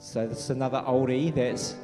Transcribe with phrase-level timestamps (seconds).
[0.00, 1.74] So this is another oldie that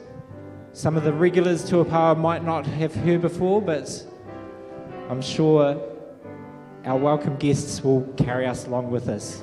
[0.72, 3.90] some of the regulars to Opawa might not have heard before, but
[5.10, 5.80] I'm sure
[6.84, 9.42] our welcome guests will carry us along with us.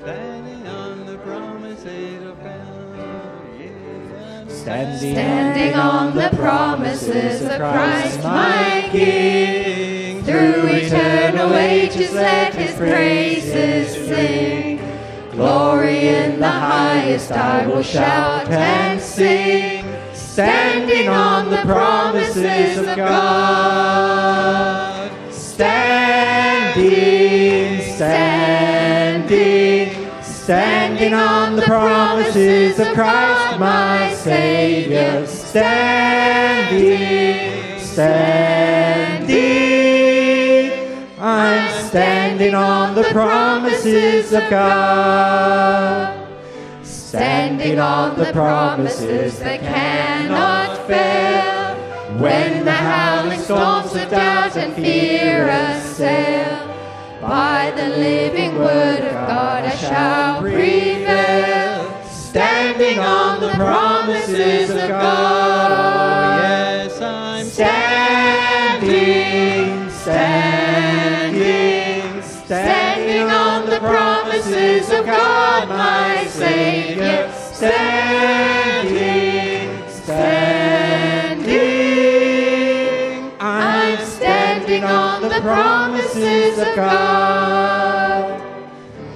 [0.00, 4.50] Standing on the promises of God.
[4.50, 10.22] Standing, Standing on the promises of Christ my King.
[10.24, 14.69] Through eternal ages let his praises sing.
[15.40, 19.86] Glory in the highest I will shout and sing.
[20.12, 23.10] Standing on the promises of God.
[25.32, 26.76] Standing,
[27.96, 35.26] standing, standing on the promises of Christ my Savior.
[35.26, 39.30] Standing, standing,
[41.18, 46.28] I'm standing on the promises of God.
[46.84, 51.74] Standing on the promises that cannot fail.
[52.20, 56.68] When the howling storms of doubt and fear assail,
[57.20, 62.04] by the living word of God I shall prevail.
[62.06, 65.72] Standing on the promises of God.
[65.72, 68.90] Oh, yes, I'm Standing,
[69.90, 70.49] standing,
[73.80, 77.32] promises of God, my Savior.
[77.32, 78.92] Standing,
[79.88, 81.40] standing,
[83.40, 88.42] I'm standing on the promises of God.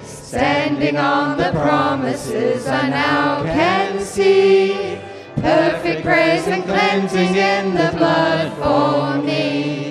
[0.03, 4.99] Standing on the promises I now can see.
[5.37, 9.84] Perfect grace and cleansing in the blood for me.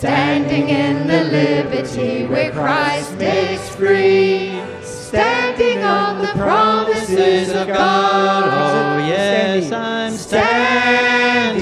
[0.00, 4.58] Standing in the liberty where Christ makes free.
[4.82, 8.44] Standing on the promises of God.
[8.44, 11.60] Oh, yes, I'm standing,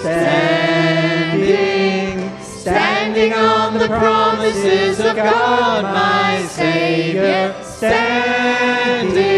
[0.00, 1.20] standing,
[2.42, 7.54] Standing on the promises of God, my Savior.
[7.62, 9.37] standing,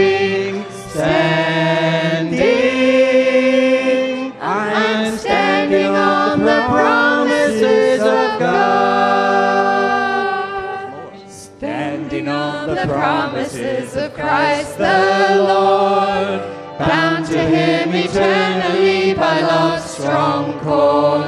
[12.87, 16.41] the promises of Christ the Lord.
[16.79, 21.27] Bound to Him eternally by love's strong cord.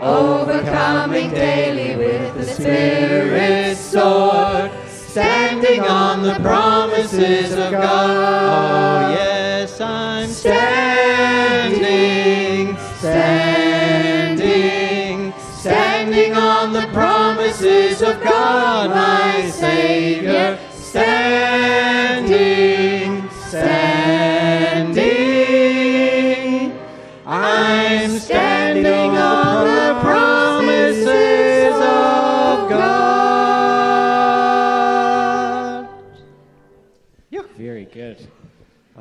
[0.00, 4.70] Overcoming daily with the Spirit's sword.
[4.88, 9.10] Standing on the promises of God.
[9.10, 11.76] Oh, yes, I'm standing,
[12.98, 14.06] standing,
[15.58, 20.58] Standing on the promises of God, my Savior.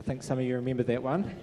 [0.05, 1.33] Think some of you remember that one.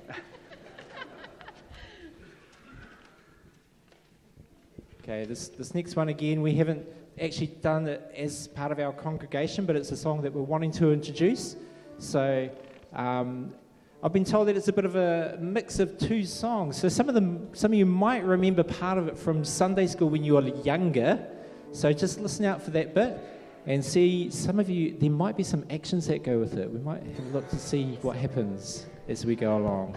[5.02, 6.86] Okay, this, this next one again, we haven't
[7.20, 10.70] actually done it as part of our congregation, but it's a song that we're wanting
[10.70, 11.56] to introduce.
[11.98, 12.48] So
[12.92, 13.52] um,
[14.00, 16.76] I've been told that it's a bit of a mix of two songs.
[16.76, 20.08] So some of them, some of you might remember part of it from Sunday school
[20.08, 21.26] when you were younger.
[21.72, 23.18] So just listen out for that bit
[23.66, 24.30] and see.
[24.30, 26.70] Some of you, there might be some actions that go with it.
[26.70, 29.96] We might have a look to see what happens as we go along.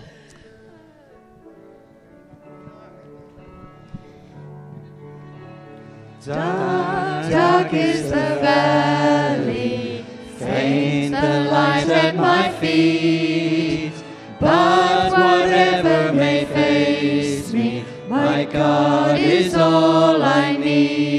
[6.26, 10.04] Dark, dark is the valley,
[10.38, 13.94] faint the light at my feet.
[14.40, 21.15] But whatever may face me, my God is all I need.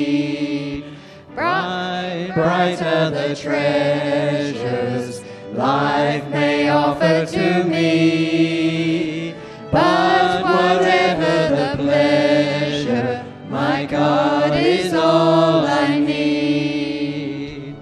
[2.36, 5.24] Bright, brighter the treasures
[5.54, 9.34] life may offer to me.
[9.72, 17.74] But whatever the pleasure, my God is all I need.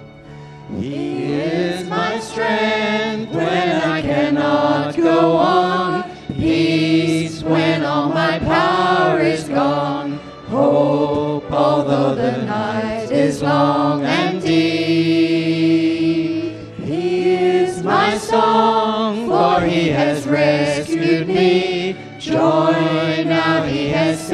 [0.78, 6.04] He is my strength when I cannot go on.
[6.28, 10.20] Peace when all my power is gone.
[10.46, 14.04] Hope although the night is long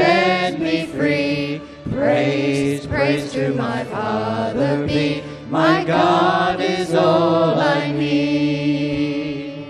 [0.01, 1.61] set me free.
[1.91, 5.23] Praise, praise to my Father be.
[5.51, 9.67] My God is all I need.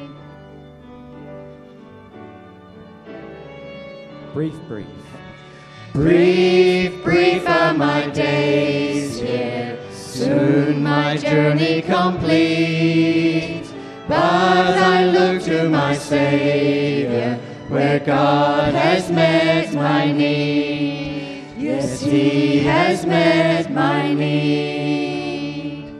[4.32, 4.86] Brief, brief.
[5.92, 13.64] Brief, brief are my days here, soon my journey complete.
[14.06, 17.39] But I look to my Savior,
[17.70, 21.44] where God has met my need.
[21.56, 25.94] Yes, He has met my need.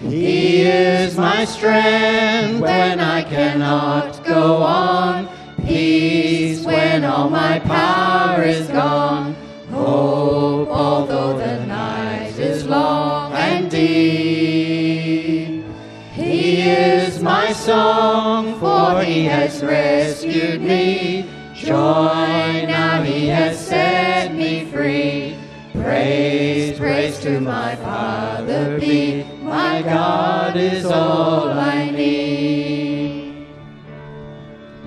[0.00, 5.28] He is my strength when I cannot go on.
[5.64, 9.36] Peace when all my power is gone.
[9.70, 15.64] Hope although the night is long and deep.
[16.12, 18.53] He is my song,
[18.94, 21.28] for he has rescued me.
[21.54, 25.36] Joy, now he has set me free.
[25.72, 29.24] Praise, praise to my Father be.
[29.42, 33.48] My God is all I need.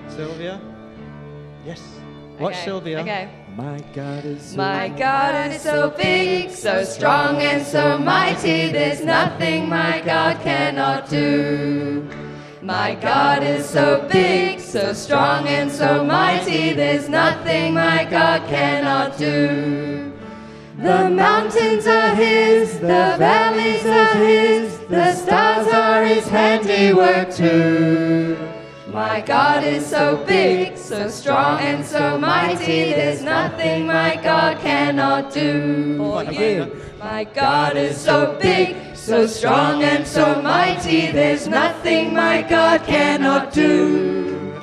[0.07, 0.61] Sylvia?
[1.65, 1.81] Yes.
[2.37, 3.01] What, Sylvia?
[3.01, 3.29] Okay.
[3.57, 8.71] My God is so My God is so big, so strong, and so mighty.
[8.71, 12.07] There's nothing my God cannot do.
[12.67, 16.73] My God is so big, so strong, and so mighty.
[16.73, 20.11] There's nothing my God cannot do.
[20.77, 28.37] The mountains are His, the valleys are His, the stars are His handiwork too.
[28.87, 32.91] My God is so big, so strong, and so mighty.
[32.91, 35.99] There's nothing my God cannot do.
[36.01, 38.75] Oh, For you, my God is so big,
[39.07, 41.13] so strong, and so mighty.
[41.13, 44.61] There's nothing my God cannot do.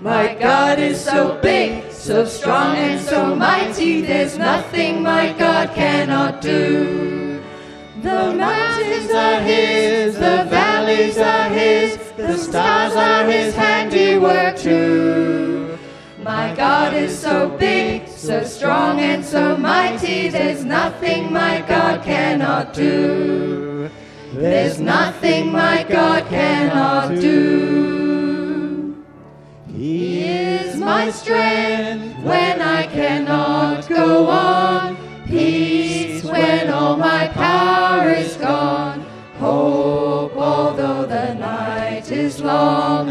[0.00, 4.00] My God is so big, so strong, and so mighty.
[4.00, 7.42] There's nothing my God cannot do.
[8.00, 15.51] The mountains are His, the valleys are His, the stars are His handiwork too.
[16.24, 20.28] My God is so big, so strong, and so mighty.
[20.28, 23.90] There's nothing my God cannot do.
[24.32, 29.04] There's nothing my God cannot do.
[29.66, 34.96] He is my strength when I cannot go on.
[35.26, 39.04] Peace when all my power is gone.
[39.40, 43.08] Hope although the night is long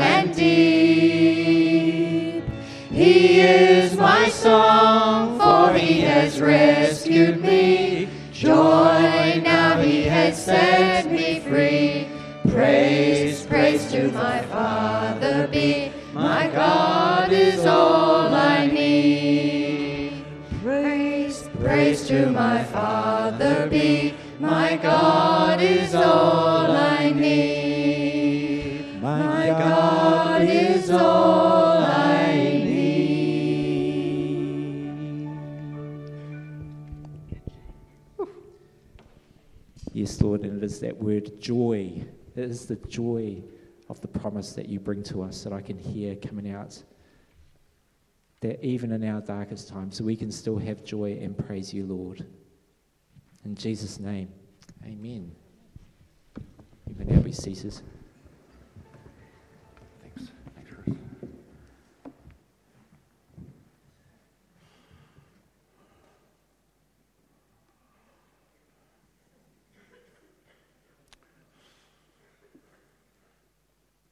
[4.42, 8.10] song, for he has rescued me.
[8.34, 12.08] Joy, now he has set me free.
[12.50, 15.92] Praise, praise to my Father be.
[16.12, 20.26] My God is all I need.
[20.64, 24.16] Praise, praise to my Father be.
[24.40, 29.02] My God is all I need.
[29.04, 31.51] My God is all
[39.94, 42.04] Yes, Lord, and it is that word joy.
[42.36, 43.42] It is the joy
[43.90, 46.82] of the promise that you bring to us that I can hear coming out.
[48.40, 52.26] That even in our darkest times, we can still have joy and praise you, Lord.
[53.44, 54.30] In Jesus' name,
[54.86, 55.32] amen.
[56.88, 57.80] You may now be seated.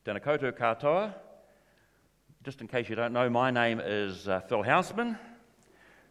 [0.10, 1.14] Tēnā koutou katoa.
[2.44, 5.16] Just in case you don't know, my name is uh, Phil Houseman.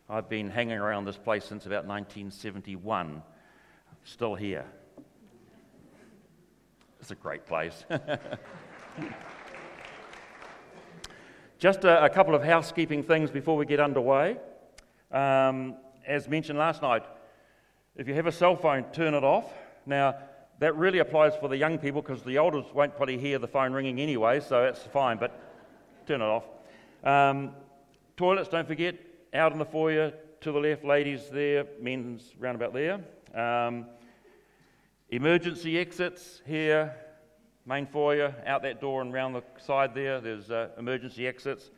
[0.09, 3.21] I've been hanging around this place since about 1971.
[4.05, 4.65] Still here.
[7.01, 7.85] It's a great place.
[11.59, 14.37] Just a, a couple of housekeeping things before we get underway.
[15.11, 15.75] Um,
[16.07, 17.03] as mentioned last night,
[17.97, 19.53] if you have a cell phone, turn it off.
[19.87, 20.15] Now,
[20.61, 23.73] that really applies for the young people because the elders won't probably hear the phone
[23.73, 25.39] ringing anyway, so that's fine, but
[26.07, 26.45] turn it off.
[27.05, 27.53] Um,
[28.17, 28.97] toilets, don't forget,
[29.35, 33.01] out in the foyer to the left, ladies there, men's round about there.
[33.35, 33.87] Um,
[35.11, 36.95] emergency exits here,
[37.65, 41.71] main foyer, out that door and round the side there, there's uh, emergency exits.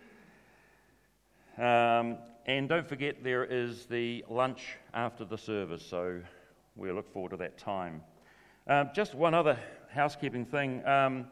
[1.59, 6.21] Um, and don't forget, there is the lunch after the service, so
[6.77, 8.03] we look forward to that time.
[8.71, 9.59] Um, just one other
[9.93, 10.87] housekeeping thing.
[10.87, 11.27] Um,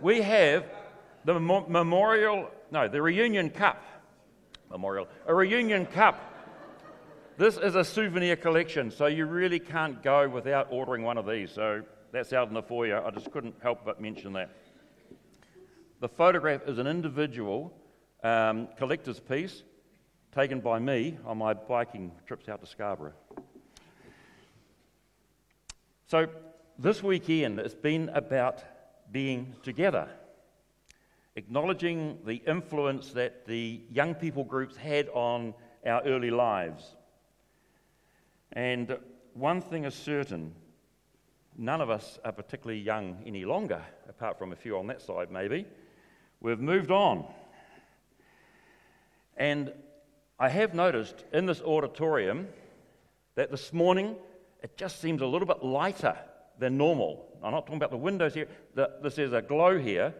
[0.00, 0.64] we have
[1.24, 3.80] the mem- memorial, no, the reunion cup.
[4.68, 6.18] Memorial, a reunion cup
[7.38, 11.52] This is a souvenir collection, so you really can't go without ordering one of these.
[11.52, 13.06] So that's out in the foyer.
[13.06, 14.50] I just couldn't help but mention that.
[16.00, 17.72] The photograph is an individual
[18.24, 19.62] um, collector's piece
[20.32, 23.12] taken by me on my biking trips out to Scarborough.
[26.06, 26.26] So
[26.78, 28.64] this weekend it's been about
[29.12, 30.08] being together,
[31.36, 35.52] acknowledging the influence that the young people groups had on
[35.84, 36.96] our early lives.
[38.52, 38.96] And
[39.34, 40.54] one thing is certain
[41.58, 45.30] none of us are particularly young any longer, apart from a few on that side,
[45.30, 45.66] maybe.
[46.40, 47.26] We've moved on.
[49.36, 49.72] And
[50.38, 52.48] I have noticed in this auditorium
[53.34, 54.16] that this morning
[54.62, 56.16] it just seems a little bit lighter
[56.58, 57.26] than normal.
[57.42, 60.14] I'm not talking about the windows here, the, this is a glow here,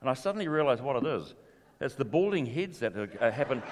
[0.00, 1.34] and I suddenly realize what it is.
[1.80, 3.62] It's the balding heads that uh, happen,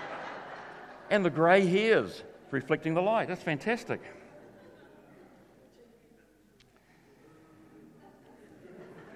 [1.11, 3.29] and the grey hairs reflecting the light.
[3.29, 4.01] That's fantastic.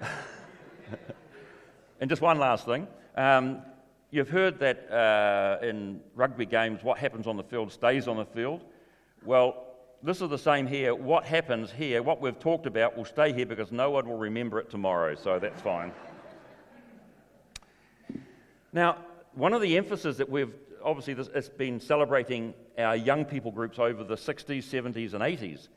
[2.01, 2.87] and just one last thing.
[3.15, 3.61] Um,
[4.11, 8.25] you've heard that uh, in rugby games, what happens on the field stays on the
[8.25, 8.63] field.
[9.25, 9.65] Well,
[10.03, 10.93] this is the same here.
[10.93, 14.59] What happens here, what we've talked about, will stay here because no one will remember
[14.59, 15.91] it tomorrow, so that's fine.
[18.73, 18.97] Now,
[19.33, 23.79] one of the emphases that we've obviously this, it's been celebrating our young people groups
[23.79, 25.67] over the 60s, 70s, and 80s.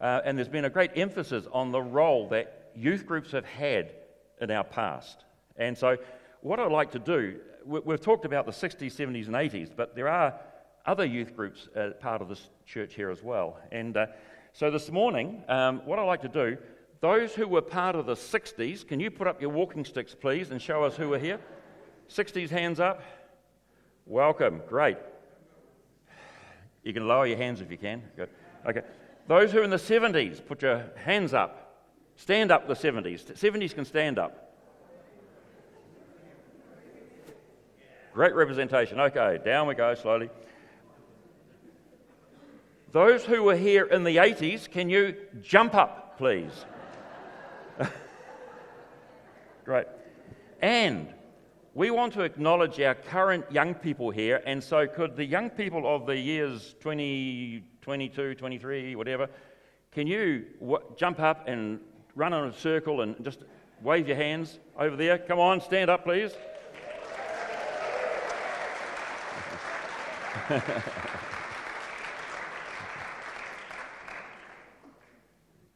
[0.00, 3.92] Uh, and there's been a great emphasis on the role that youth groups have had
[4.40, 5.24] in our past.
[5.56, 5.96] And so,
[6.40, 10.08] what I'd like to do, we've talked about the 60s, 70s, and 80s, but there
[10.08, 10.34] are
[10.86, 13.58] other youth groups uh, part of this church here as well.
[13.70, 14.06] And uh,
[14.54, 16.56] so this morning, um, what I'd like to do,
[17.00, 20.50] those who were part of the 60s, can you put up your walking sticks, please,
[20.50, 21.38] and show us who are here?
[22.08, 23.02] 60s, hands up.
[24.06, 24.62] Welcome.
[24.66, 24.96] Great.
[26.82, 28.02] You can lower your hands if you can.
[28.16, 28.30] Good.
[28.66, 28.80] Okay.
[29.26, 31.84] Those who are in the 70s, put your hands up.
[32.16, 33.26] Stand up, the 70s.
[33.34, 34.47] 70s can stand up.
[38.18, 38.98] Great representation.
[38.98, 40.28] Okay, down we go slowly.
[42.90, 46.50] Those who were here in the 80s, can you jump up, please?
[49.64, 49.86] Great.
[50.60, 51.14] And
[51.74, 55.86] we want to acknowledge our current young people here, and so could the young people
[55.86, 59.30] of the years 20, 22, 23, whatever,
[59.92, 61.78] can you w- jump up and
[62.16, 63.44] run in a circle and just
[63.80, 65.18] wave your hands over there?
[65.18, 66.32] Come on, stand up, please.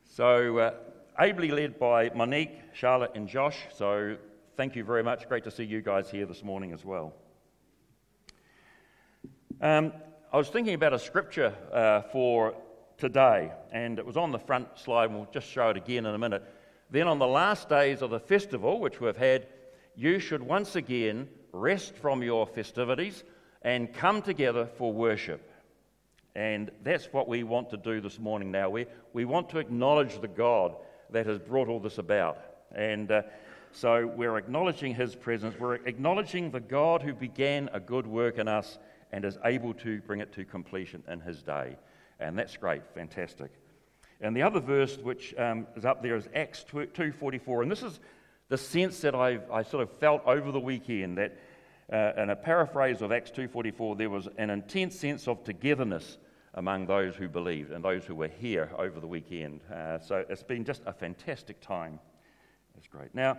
[0.05, 0.73] so, uh,
[1.19, 3.59] ably led by Monique, Charlotte, and Josh.
[3.75, 4.17] So,
[4.57, 5.29] thank you very much.
[5.29, 7.13] Great to see you guys here this morning as well.
[9.61, 9.93] Um,
[10.33, 12.55] I was thinking about a scripture uh, for
[12.97, 16.15] today, and it was on the front slide, and we'll just show it again in
[16.15, 16.45] a minute.
[16.91, 19.49] Then, on the last days of the festival, which we've had,
[19.97, 23.23] you should once again rest from your festivities
[23.63, 25.49] and come together for worship.
[26.35, 28.71] And that's what we want to do this morning now.
[28.71, 30.75] We, we want to acknowledge the God
[31.11, 32.39] that has brought all this about.
[32.75, 33.23] And uh,
[33.71, 35.59] so we're acknowledging his presence.
[35.59, 38.79] We're acknowledging the God who began a good work in us
[39.13, 41.77] and is able to bring it to completion in his day.
[42.19, 43.51] And that's great, fantastic.
[44.21, 47.63] And the other verse which um, is up there is Acts 2.44.
[47.63, 48.01] And this is
[48.49, 51.37] the sense that i I sort of felt over the weekend that
[51.91, 56.19] uh, in a paraphrase of Acts 2.44, there was an intense sense of togetherness
[56.55, 59.61] among those who believed and those who were here over the weekend.
[59.73, 61.99] Uh, so it's been just a fantastic time.
[62.77, 63.15] It's great.
[63.15, 63.39] Now,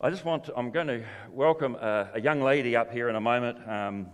[0.00, 3.14] I just want to, I'm going to welcome a, a young lady up here in
[3.14, 3.58] a moment.
[3.68, 4.08] Um,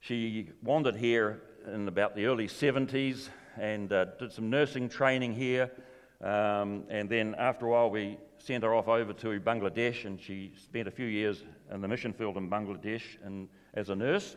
[0.00, 3.28] she wandered here in about the early 70s
[3.60, 5.72] and uh, did some nursing training here.
[6.20, 10.52] Um, and then after a while, we sent her off over to Bangladesh, and she
[10.62, 14.36] spent a few years in the mission field in Bangladesh and, as a nurse.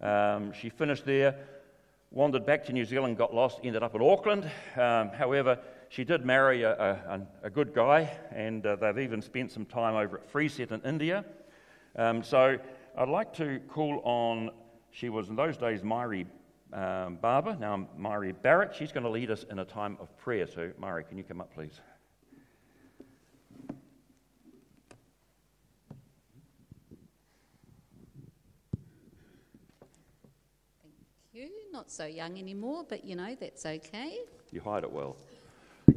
[0.00, 1.36] Um, she finished there,
[2.10, 4.50] wandered back to New Zealand, got lost, ended up in Auckland.
[4.76, 9.52] Um, however, she did marry a, a, a good guy, and uh, they've even spent
[9.52, 11.24] some time over at Freeset in India.
[11.96, 12.58] Um, so
[12.96, 14.50] I'd like to call on,
[14.90, 16.26] she was in those days Myri
[16.72, 18.74] um, Barber, now Myri Barrett.
[18.74, 20.46] She's going to lead us in a time of prayer.
[20.46, 21.80] So, Myri, can you come up, please?
[31.32, 31.65] Thank you.
[31.76, 34.20] Not so young anymore, but you know, that's okay.
[34.50, 35.14] You hide it well.
[35.90, 35.92] Uh,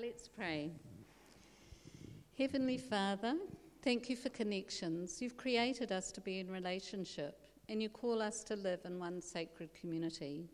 [0.00, 0.72] let's pray.
[2.36, 3.36] Heavenly Father,
[3.80, 5.22] thank you for connections.
[5.22, 7.38] You've created us to be in relationship.
[7.68, 10.48] and you call us to live in one sacred community.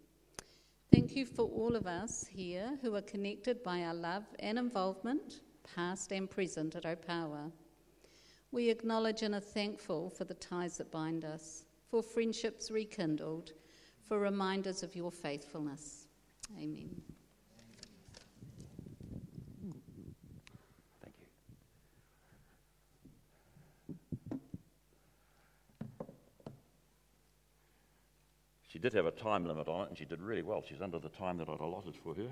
[0.92, 5.40] Thank you for all of us here who are connected by our love and involvement,
[5.75, 7.50] past and present, at Opawa.
[8.52, 11.64] We acknowledge and are thankful for the ties that bind us,
[11.95, 13.53] for friendships rekindled,
[14.09, 16.09] for reminders of your faithfulness.
[16.59, 16.91] Amen.
[21.01, 21.27] Thank you.
[28.67, 30.65] She did have a time limit on it, and she did really well.
[30.69, 32.27] She's under the time that I'd allotted for her.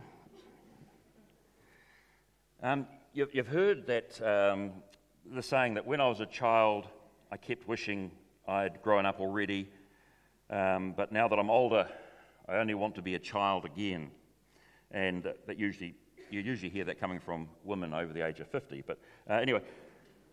[2.64, 4.72] Um, you, you've heard that um,
[5.24, 6.88] the saying that when I was a child,
[7.30, 8.10] I kept wishing
[8.46, 9.70] I'd grown up already,
[10.50, 11.88] um, but now that I'm older,
[12.48, 14.10] I only want to be a child again.
[14.90, 15.94] And that usually
[16.32, 18.82] you usually hear that coming from women over the age of 50.
[18.86, 19.60] But uh, anyway,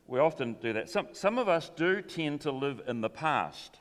[0.07, 0.89] we often do that.
[0.89, 3.79] Some, some of us do tend to live in the past,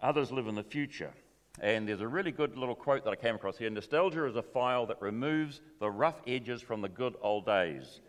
[0.00, 1.12] others live in the future.
[1.60, 4.42] And there's a really good little quote that I came across here Nostalgia is a
[4.42, 8.00] file that removes the rough edges from the good old days.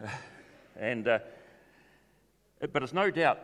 [0.76, 1.18] and, uh,
[2.72, 3.38] but it's no doubt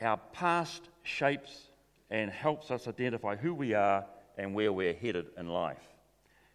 [0.00, 1.70] our past shapes
[2.10, 4.04] and helps us identify who we are
[4.36, 5.82] and where we're headed in life.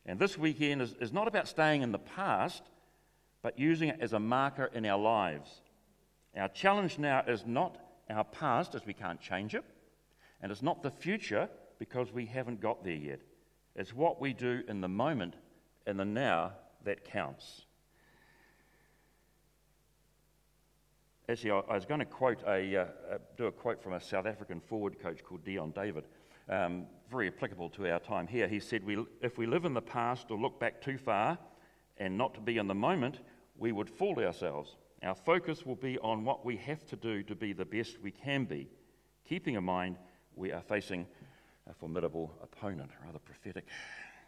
[0.05, 2.63] And this weekend is, is not about staying in the past,
[3.41, 5.61] but using it as a marker in our lives.
[6.35, 7.77] Our challenge now is not
[8.09, 9.63] our past, as we can't change it,
[10.41, 13.21] and it's not the future, because we haven't got there yet.
[13.75, 15.35] It's what we do in the moment,
[15.87, 17.65] in the now, that counts.
[21.29, 24.25] Actually, I, was going to quote a, uh, uh, do a quote from a South
[24.25, 26.05] African forward coach called Dion David,
[26.49, 28.47] um, very applicable to our time here.
[28.47, 31.37] He said, we, If we live in the past or look back too far
[31.97, 33.19] and not to be in the moment,
[33.57, 34.75] we would fool ourselves.
[35.03, 38.11] Our focus will be on what we have to do to be the best we
[38.11, 38.67] can be,
[39.27, 39.97] keeping in mind
[40.35, 41.05] we are facing
[41.69, 43.65] a formidable opponent, rather prophetic.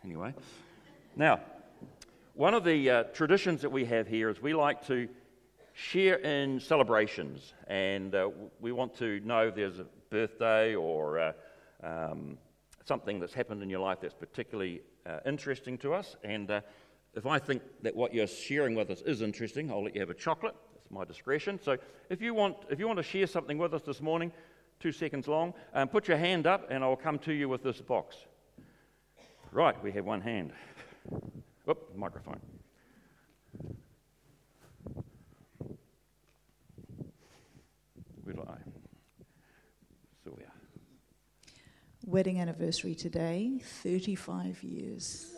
[0.04, 0.34] Anyway,
[1.16, 1.40] now,
[2.36, 5.08] one of the uh, traditions that we have here is we like to
[5.74, 11.34] share in celebrations, and uh, we want to know if there's a birthday or uh,
[11.84, 12.38] um,
[12.86, 16.16] something that's happened in your life that's particularly uh, interesting to us.
[16.24, 16.62] And uh,
[17.16, 20.10] if I think that what you're sharing with us is interesting, I'll let you have
[20.10, 20.56] a chocolate.
[20.76, 21.60] It's my discretion.
[21.62, 21.78] So
[22.10, 24.32] if you want, if you want to share something with us this morning,
[24.80, 27.82] two seconds long, um, put your hand up, and I'll come to you with this
[27.82, 28.16] box.
[29.52, 30.52] Right, we have one hand.
[31.66, 32.40] Whoop, microphone.
[38.24, 38.56] Where do I?
[40.24, 40.52] Sylvia.
[42.06, 45.34] Wedding anniversary today, 35 years.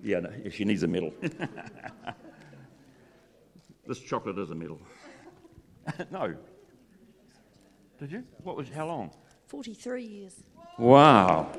[0.00, 1.12] Yeah, no, she needs a medal.
[3.86, 4.80] this chocolate is a medal.
[6.10, 6.34] no.
[7.98, 8.24] Did you?
[8.42, 8.68] What was?
[8.68, 9.10] How long?
[9.46, 10.42] 43 years.
[10.78, 11.50] Wow.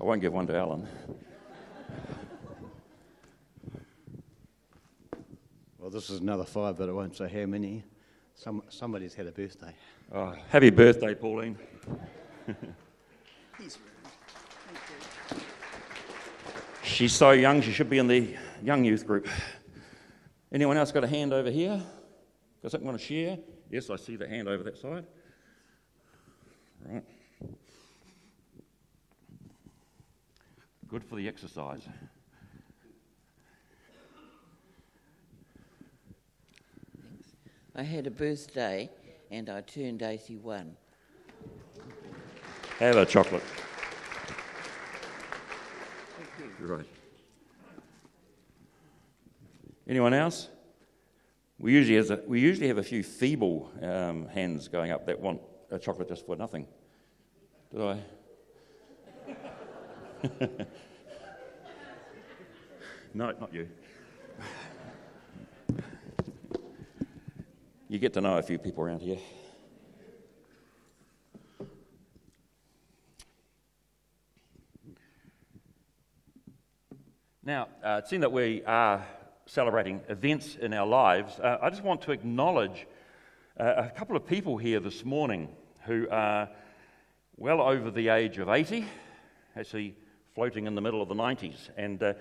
[0.00, 0.86] I won't give one to Alan.
[5.78, 7.82] Well, this is another five, but I won't say how many.
[8.34, 9.74] Some, somebody's had a birthday.
[10.12, 11.58] Oh, happy birthday, Pauline.
[16.84, 19.28] She's so young, she should be in the young youth group.
[20.52, 21.82] Anyone else got a hand over here?
[22.62, 23.38] Got something want to share?
[23.70, 25.06] Yes, I see the hand over that side.
[26.86, 27.04] Right.
[30.88, 31.82] Good for the exercise.
[37.76, 38.88] I had a birthday
[39.30, 40.74] and I turned 81.
[42.78, 43.42] Have a chocolate.
[46.58, 46.86] Right.
[49.86, 50.48] Anyone else?
[51.58, 55.20] We usually, has a, we usually have a few feeble um, hands going up that
[55.20, 56.66] want a chocolate just for nothing.
[57.70, 58.00] Did I?
[63.14, 63.68] No, not you.
[67.88, 69.18] You get to know a few people around here.
[77.44, 79.06] Now, uh, seeing that we are
[79.46, 82.86] celebrating events in our lives, uh, I just want to acknowledge
[83.58, 85.48] uh, a couple of people here this morning
[85.84, 86.50] who are
[87.36, 88.84] well over the age of 80,
[89.56, 89.96] actually
[90.38, 91.68] floating in the middle of the 90s.
[91.76, 92.14] And uh,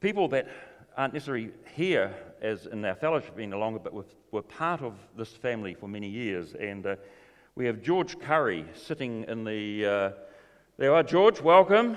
[0.00, 0.46] people that
[0.94, 5.72] aren't necessarily here as in our fellowship any longer, but were, part of this family
[5.72, 6.52] for many years.
[6.52, 6.96] And uh,
[7.54, 9.86] we have George Curry sitting in the.
[9.86, 10.10] Uh,
[10.76, 11.96] there you are, George, welcome.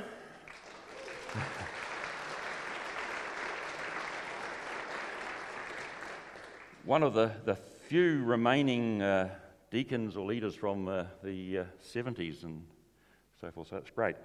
[6.85, 7.55] One of the, the
[7.89, 9.27] few remaining uh,
[9.71, 12.65] deacons or leaders from uh, the uh, 70s and
[13.41, 14.15] so forth, so that's great.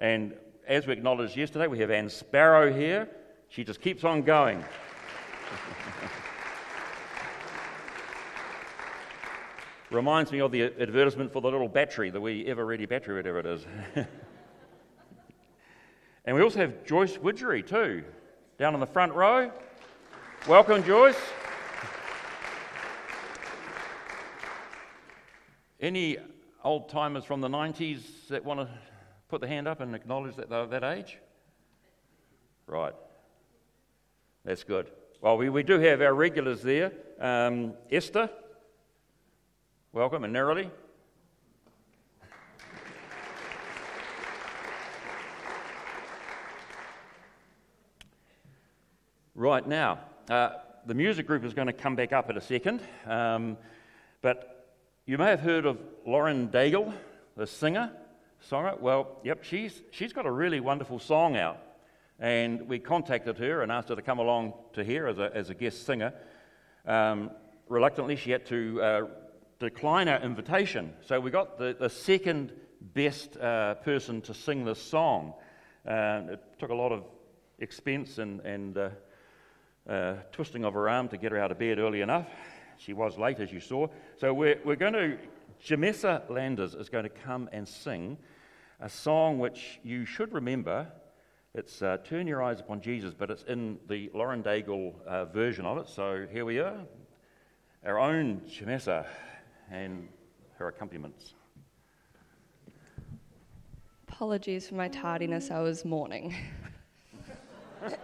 [0.00, 0.34] And
[0.66, 3.08] as we acknowledged yesterday, we have Anne Sparrow here.
[3.48, 4.64] She just keeps on going.
[9.90, 13.40] Reminds me of the advertisement for the little battery, the wee ever ready battery, whatever
[13.40, 13.66] it is.
[16.24, 18.04] and we also have Joyce Widgery, too,
[18.58, 19.50] down in the front row.
[20.48, 21.20] Welcome, Joyce.
[25.80, 26.18] Any
[26.64, 28.68] old timers from the 90s that want to
[29.32, 31.16] put the hand up and acknowledge that they're that age?
[32.66, 32.92] Right.
[34.44, 34.90] That's good.
[35.22, 36.92] Well, we, we do have our regulars there.
[37.18, 38.28] Um, Esther,
[39.90, 40.70] welcome, and Nerily.
[49.34, 50.50] Right now, uh,
[50.84, 53.56] the music group is going to come back up in a second, um,
[54.20, 54.74] but
[55.06, 56.92] you may have heard of Lauren Daigle,
[57.34, 57.92] the singer,
[58.50, 58.80] songwriter.
[58.80, 61.58] Well, yep, she's, she's got a really wonderful song out,
[62.18, 65.50] and we contacted her and asked her to come along to here as a, as
[65.50, 66.12] a guest singer.
[66.86, 67.30] Um,
[67.68, 69.02] reluctantly, she had to uh,
[69.58, 74.82] decline our invitation, so we got the, the second best uh, person to sing this
[74.82, 75.34] song.
[75.86, 77.04] Uh, it took a lot of
[77.58, 78.90] expense and, and uh,
[79.88, 82.28] uh, twisting of her arm to get her out of bed early enough.
[82.78, 83.86] She was late, as you saw.
[84.16, 85.18] So we're, we're going to,
[85.64, 88.18] Jamessa Landers is going to come and sing
[88.82, 90.88] a song which you should remember.
[91.54, 95.64] It's uh, Turn Your Eyes Upon Jesus, but it's in the Lauren Daigle uh, version
[95.64, 95.88] of it.
[95.88, 96.80] So here we are,
[97.86, 99.06] our own Jamessa
[99.70, 100.08] and
[100.58, 101.34] her accompaniments.
[104.08, 106.34] Apologies for my tardiness, I was mourning.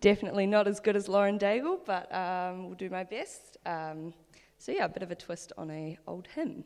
[0.00, 3.58] Definitely not as good as Lauren Daigle, but um, will do my best.
[3.66, 4.14] Um,
[4.56, 6.64] so yeah, a bit of a twist on a old hymn.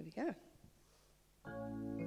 [0.00, 1.99] Here we go.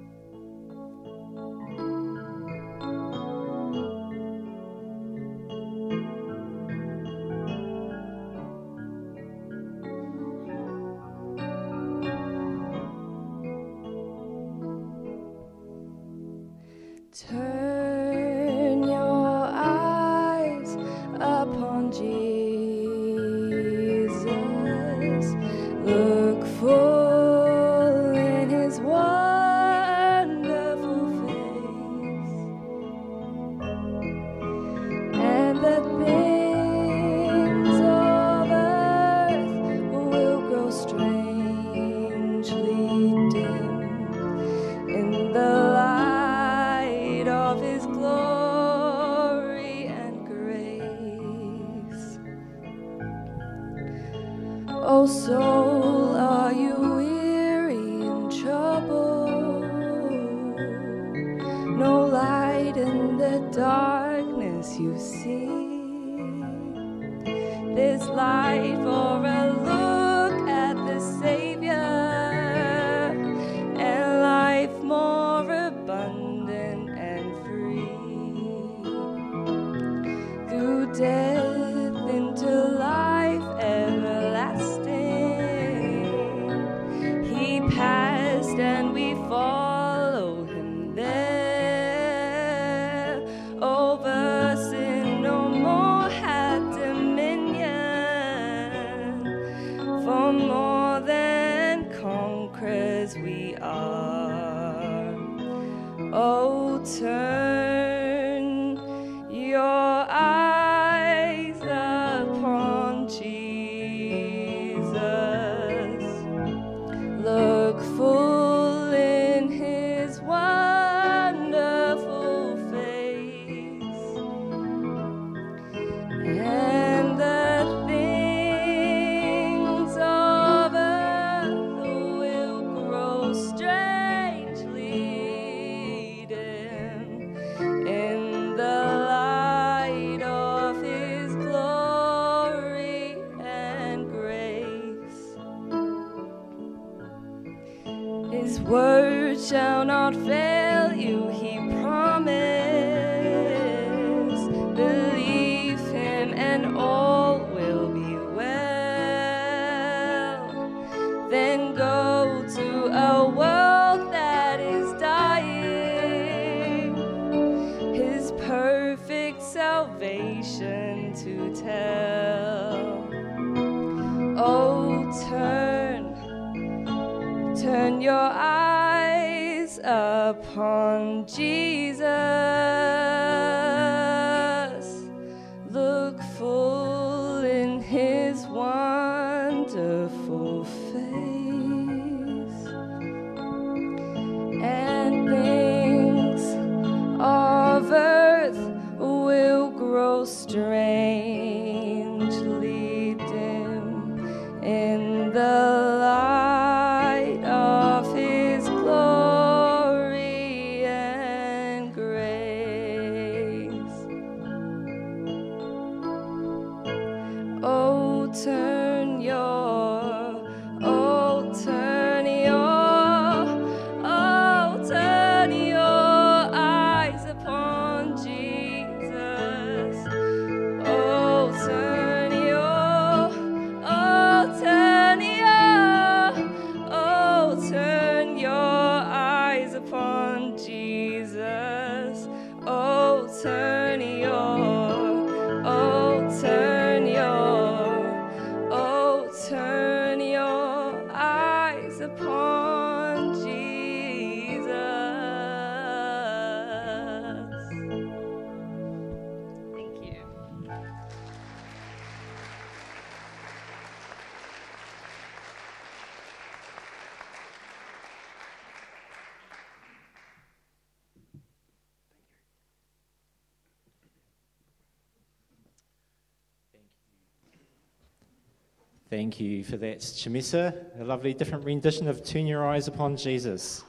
[279.14, 280.74] Thank you for that, Jamessa.
[281.00, 283.84] A lovely different rendition of Turn Your Eyes Upon Jesus.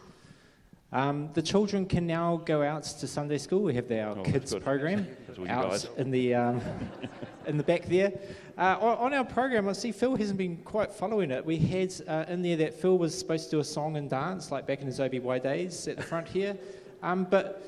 [0.92, 3.64] Um, the children can now go out to Sunday school.
[3.64, 5.88] We have our Oh, kids program That's all you out guys.
[5.98, 6.62] in the um,
[7.48, 8.14] in the back there.
[8.56, 11.44] Uh, on, on our program, I see Phil hasn't been quite following it.
[11.44, 14.52] We had uh, in there that Phil was supposed to do a song and dance,
[14.52, 16.56] like back in his OBY days, at the front here.
[17.02, 17.64] Um, but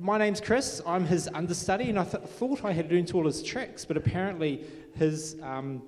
[0.00, 0.82] my name's Chris.
[0.84, 4.64] I'm his understudy, and I th- thought I had learned all his tricks, but apparently
[4.96, 5.80] his um,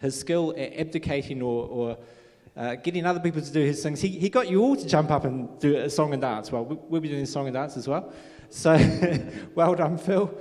[0.00, 1.98] his skill at abdicating or, or
[2.56, 5.10] uh, getting other people to do his things, he, he got you all to jump
[5.10, 6.50] up and do a song and dance.
[6.50, 8.12] Well, we- we'll be doing a song and dance as well.
[8.48, 8.76] So,
[9.54, 10.32] well done, Phil.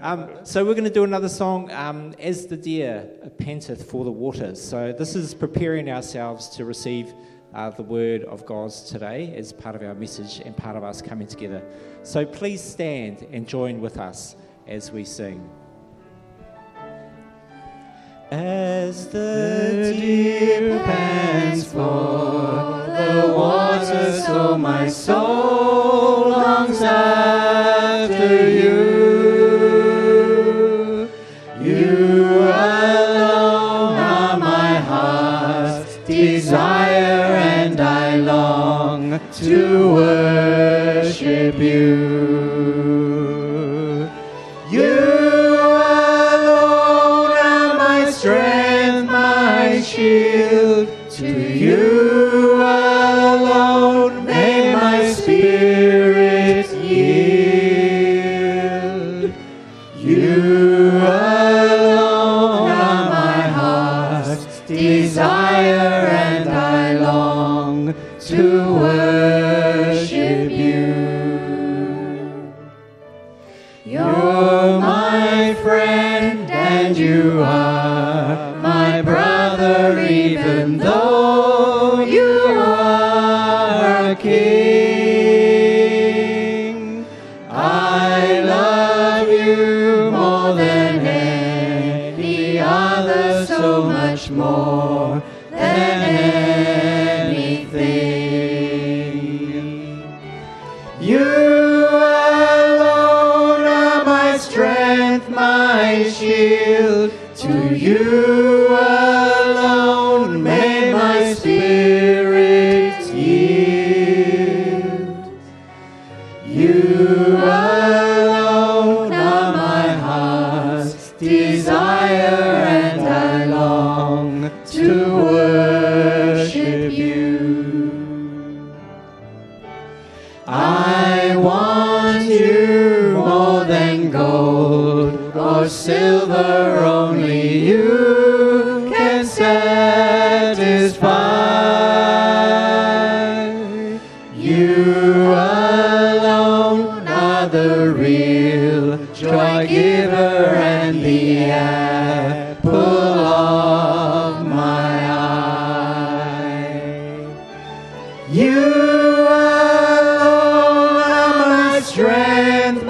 [0.00, 4.10] Um, so, we're going to do another song, um, As the Deer Panteth for the
[4.10, 4.60] Waters.
[4.60, 7.14] So, this is preparing ourselves to receive
[7.54, 11.00] uh, the word of God today as part of our message and part of us
[11.00, 11.62] coming together.
[12.02, 14.34] So, please stand and join with us
[14.66, 15.48] as we sing.
[18.32, 28.61] As the deer pants for the water, so my soul longs after you.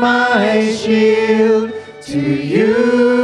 [0.02, 1.72] My shield.
[2.02, 3.21] To you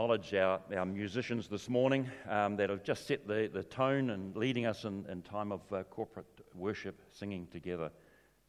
[0.00, 4.34] acknowledge our, our musicians this morning um, that have just set the, the tone and
[4.34, 7.90] leading us in, in time of uh, corporate worship, singing together.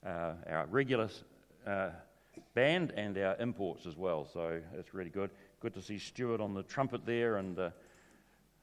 [0.06, 1.10] Uh, our regular
[1.68, 1.90] uh,
[2.54, 5.30] band and our imports as well, so it's really good.
[5.60, 7.70] Good to see Stuart on the trumpet there, and uh,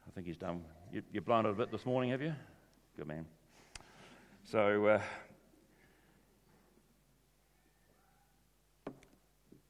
[0.06, 0.64] I think he's done.
[0.90, 2.34] You, you've blown it a bit this morning, have you?
[2.96, 3.26] Good man.
[4.50, 5.00] So, uh,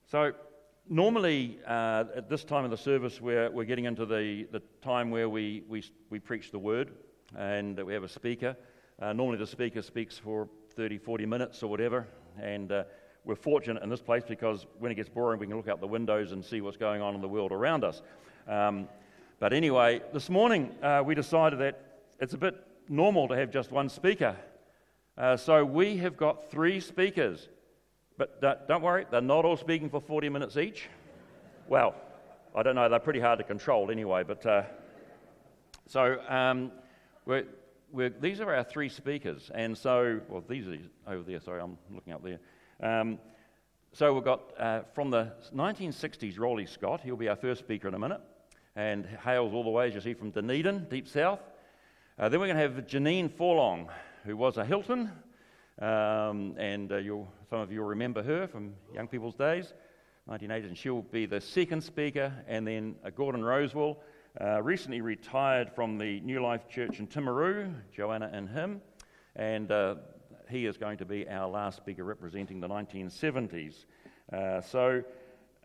[0.09, 0.35] so
[0.91, 5.11] normally uh, at this time of the service, we're, we're getting into the, the time
[5.11, 6.91] where we, we, we preach the word
[7.37, 8.57] and we have a speaker.
[9.01, 12.07] Uh, normally, the speaker speaks for 30, 40 minutes or whatever,
[12.41, 12.85] and uh,
[13.25, 15.87] we're fortunate in this place because when it gets boring, we can look out the
[15.87, 18.03] windows and see what's going on in the world around us.
[18.47, 18.89] Um,
[19.39, 21.81] but anyway, this morning uh, we decided that
[22.19, 22.57] it's a bit
[22.89, 24.37] normal to have just one speaker.
[25.17, 27.49] Uh, so we have got three speakers.
[28.19, 30.89] But don't, worry, they're not all speaking for 40 minutes each.
[31.69, 31.95] Well,
[32.53, 34.25] I don't know, they're pretty hard to control anyway.
[34.25, 34.63] But uh,
[35.87, 36.73] so um,
[37.25, 37.45] we're,
[37.93, 39.53] we're, these are our three speakers.
[39.55, 42.41] And so, well, these are over there, sorry, I'm looking up there.
[42.83, 43.21] Um,
[43.93, 47.01] so we've got uh, from the 1960s, Rolly Scott.
[47.05, 48.21] He'll be our first speaker in a minute
[48.75, 51.41] and hails all the way, as you see, from Dunedin, deep south.
[52.19, 53.89] Uh, then we're going to have Janine Forlong,
[54.25, 55.13] who was a Hilton,
[55.81, 57.01] um, and uh,
[57.49, 59.73] some of you will remember her from young people's days,
[60.29, 62.33] 1980s, and she'll be the second speaker.
[62.47, 63.97] And then uh, Gordon Rosewell,
[64.41, 68.81] uh, recently retired from the New Life Church in Timaru, Joanna and him,
[69.37, 69.71] and
[70.49, 73.85] he is going to be our last speaker representing the 1970s.
[74.33, 75.03] Uh, so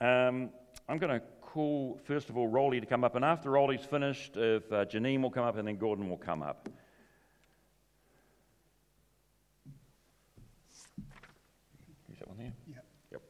[0.01, 0.49] um,
[0.87, 4.37] I'm going to call, first of all, Rolly to come up, and after Rolly's finished,
[4.37, 6.69] if uh, Janine will come up, and then Gordon will come up.
[12.09, 12.53] Use that one there?
[12.67, 13.21] Yep.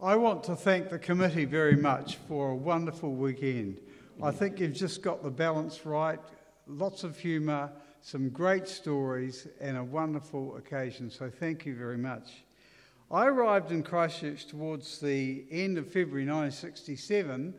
[0.00, 3.80] I want to thank the committee very much for a wonderful weekend.
[4.22, 6.20] I think you've just got the balance right,
[6.68, 11.10] lots of humour, some great stories, and a wonderful occasion.
[11.10, 12.44] So thank you very much.
[13.10, 17.52] I arrived in Christchurch towards the end of February 1967,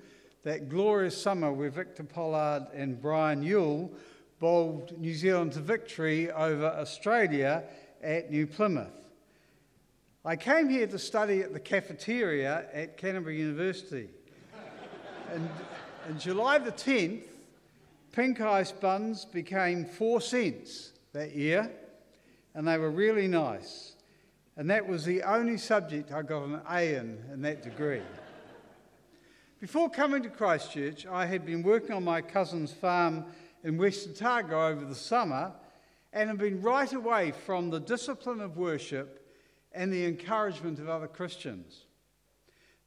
[0.45, 3.91] that glorious summer where Victor Pollard and Bryan Yuile
[4.39, 7.65] bowled New Zealand to victory over Australia
[8.01, 8.98] at New Plymouth.
[10.25, 14.09] I came here to study at the cafeteria at Canterbury University.
[15.33, 15.49] and
[16.09, 17.23] on July the 10th,
[18.11, 21.71] pink ice buns became four cents that year,
[22.53, 23.95] and they were really nice.
[24.57, 28.01] And that was the only subject I got an A in in that degree.
[29.61, 33.23] Before coming to Christchurch, I had been working on my cousin's farm
[33.63, 35.53] in West Otago over the summer
[36.11, 39.15] and had been right away from the discipline of worship
[39.71, 41.85] and the encouragement of other Christians.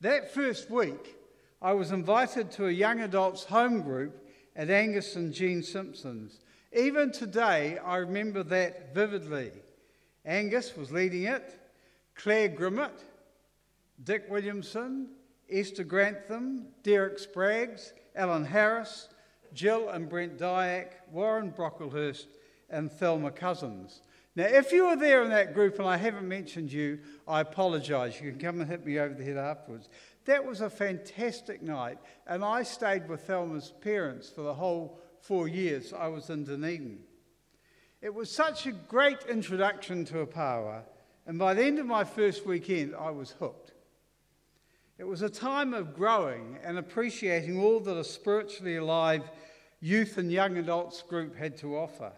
[0.01, 1.17] That first week,
[1.61, 6.41] I was invited to a young adults home group at Angus and Jean Simpson's.
[6.73, 9.53] Even today, I remember that vividly.
[10.25, 11.59] Angus was leading it,
[12.15, 13.05] Claire Grimmett,
[14.03, 15.09] Dick Williamson,
[15.51, 19.09] Esther Grantham, Derek Spraggs, Alan Harris,
[19.53, 22.27] Jill and Brent Dyack, Warren Brocklehurst,
[22.71, 24.01] and Thelma Cousins.
[24.35, 28.19] Now, if you were there in that group and I haven't mentioned you, I apologise.
[28.21, 29.91] You can come and hit me over the head afterwards.
[30.25, 35.49] That was a fantastic night, and I stayed with Thelma's parents for the whole four
[35.49, 37.01] years I was in Dunedin.
[38.01, 40.83] It was such a great introduction to Opawa,
[41.27, 43.73] and by the end of my first weekend, I was hooked.
[44.99, 49.31] It was a time of growing and appreciating all that a spiritually alive
[49.81, 52.13] youth and young adults group had to offer.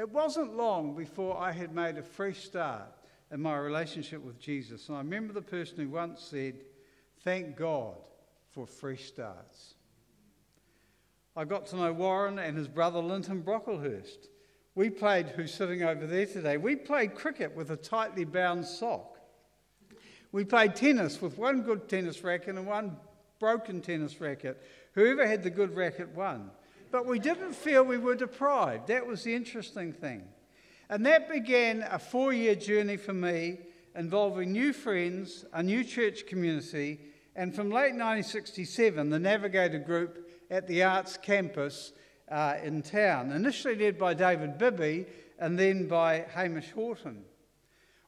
[0.00, 2.88] It wasn't long before I had made a fresh start
[3.30, 4.88] in my relationship with Jesus.
[4.88, 6.54] And I remember the person who once said,
[7.22, 7.96] Thank God
[8.48, 9.74] for fresh starts.
[11.36, 14.28] I got to know Warren and his brother Linton Brocklehurst.
[14.74, 19.18] We played, who's sitting over there today, we played cricket with a tightly bound sock.
[20.32, 22.96] We played tennis with one good tennis racket and one
[23.38, 24.62] broken tennis racket.
[24.94, 26.52] Whoever had the good racket won.
[26.90, 28.88] But we didn't feel we were deprived.
[28.88, 30.24] That was the interesting thing.
[30.88, 33.58] And that began a four year journey for me
[33.94, 37.00] involving new friends, a new church community,
[37.36, 41.92] and from late 1967, the Navigator Group at the Arts Campus
[42.28, 45.06] uh, in town, initially led by David Bibby
[45.38, 47.24] and then by Hamish Horton.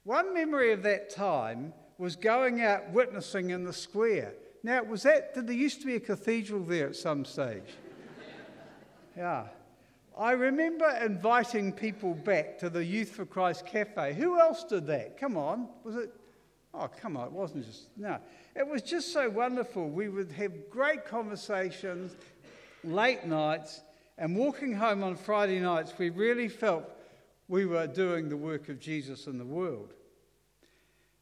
[0.05, 4.35] One memory of that time was going out witnessing in the square.
[4.65, 7.77] Now, was that, did there used to be a cathedral there at some stage?
[9.17, 9.45] Yeah.
[10.17, 14.15] I remember inviting people back to the Youth for Christ Cafe.
[14.15, 15.19] Who else did that?
[15.19, 15.69] Come on.
[15.85, 16.13] Was it?
[16.75, 17.27] Oh, come on.
[17.27, 18.19] It wasn't just, no.
[18.55, 19.89] It was just so wonderful.
[19.89, 22.17] We would have great conversations,
[22.85, 23.81] late nights,
[24.19, 26.85] and walking home on Friday nights, we really felt
[27.49, 29.95] we were doing the work of Jesus in the world.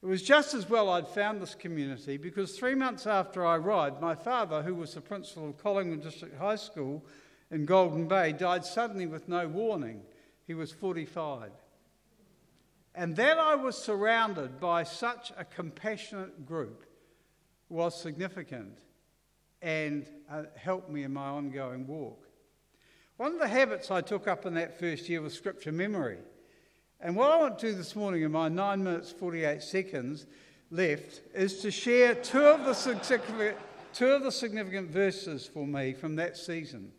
[0.03, 4.01] It was just as well I'd found this community because three months after I arrived,
[4.01, 7.05] my father, who was the principal of Collingwood District High School
[7.51, 10.03] in Golden Bay, died suddenly with no warning.
[10.47, 11.51] He was 45.
[12.95, 16.87] And that I was surrounded by such a compassionate group
[17.69, 18.79] was significant
[19.63, 22.27] and uh, helped me in my ongoing walk.
[23.17, 26.19] One of the habits I took up in that first year was scripture memory.
[27.01, 30.27] And what I want to do this morning in my 9 minutes 48 seconds
[30.71, 33.57] left is to share two of the significant,
[33.93, 36.93] two of the significant verses for me from that season.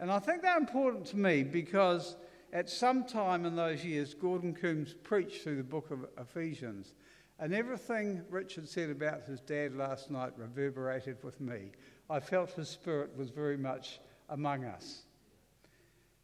[0.00, 2.16] And I think they're important to me because
[2.52, 6.94] at some time in those years, Gordon Coombs preached through the book of Ephesians.
[7.38, 11.72] And everything Richard said about his dad last night reverberated with me.
[12.08, 15.02] I felt his spirit was very much among us.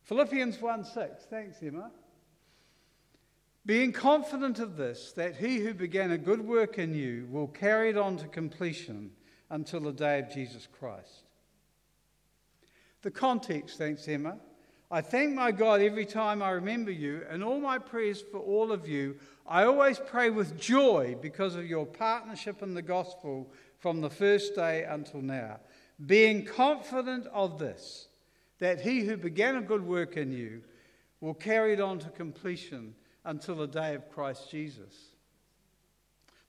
[0.05, 1.25] Philippians 1 6.
[1.25, 1.91] Thanks, Emma.
[3.67, 7.91] Being confident of this, that he who began a good work in you will carry
[7.91, 9.11] it on to completion
[9.51, 11.30] until the day of Jesus Christ.
[13.03, 14.37] The context, thanks, Emma.
[14.91, 18.73] I thank my God every time I remember you, and all my prayers for all
[18.73, 19.17] of you.
[19.47, 24.55] I always pray with joy because of your partnership in the gospel from the first
[24.55, 25.61] day until now,
[26.07, 28.09] being confident of this,
[28.59, 30.63] that he who began a good work in you
[31.21, 32.95] will carry it on to completion
[33.25, 35.15] until the day of Christ Jesus.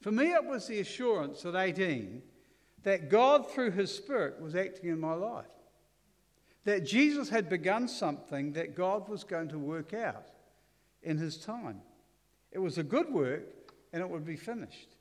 [0.02, 2.22] For me, it was the assurance at 18
[2.84, 5.46] that God, through his Spirit, was acting in my life.
[6.66, 10.28] That Jesus had begun something that God was going to work out
[11.02, 11.82] in his time.
[12.52, 14.96] It was a good work and it would be finished.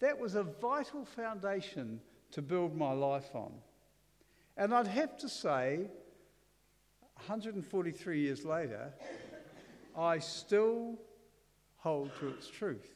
[0.00, 2.00] That was a vital foundation
[2.32, 3.52] to build my life on.
[4.56, 5.90] And I'd have to say,
[7.16, 8.92] 143 years later,
[9.96, 10.98] I still
[11.76, 12.94] hold to its truth.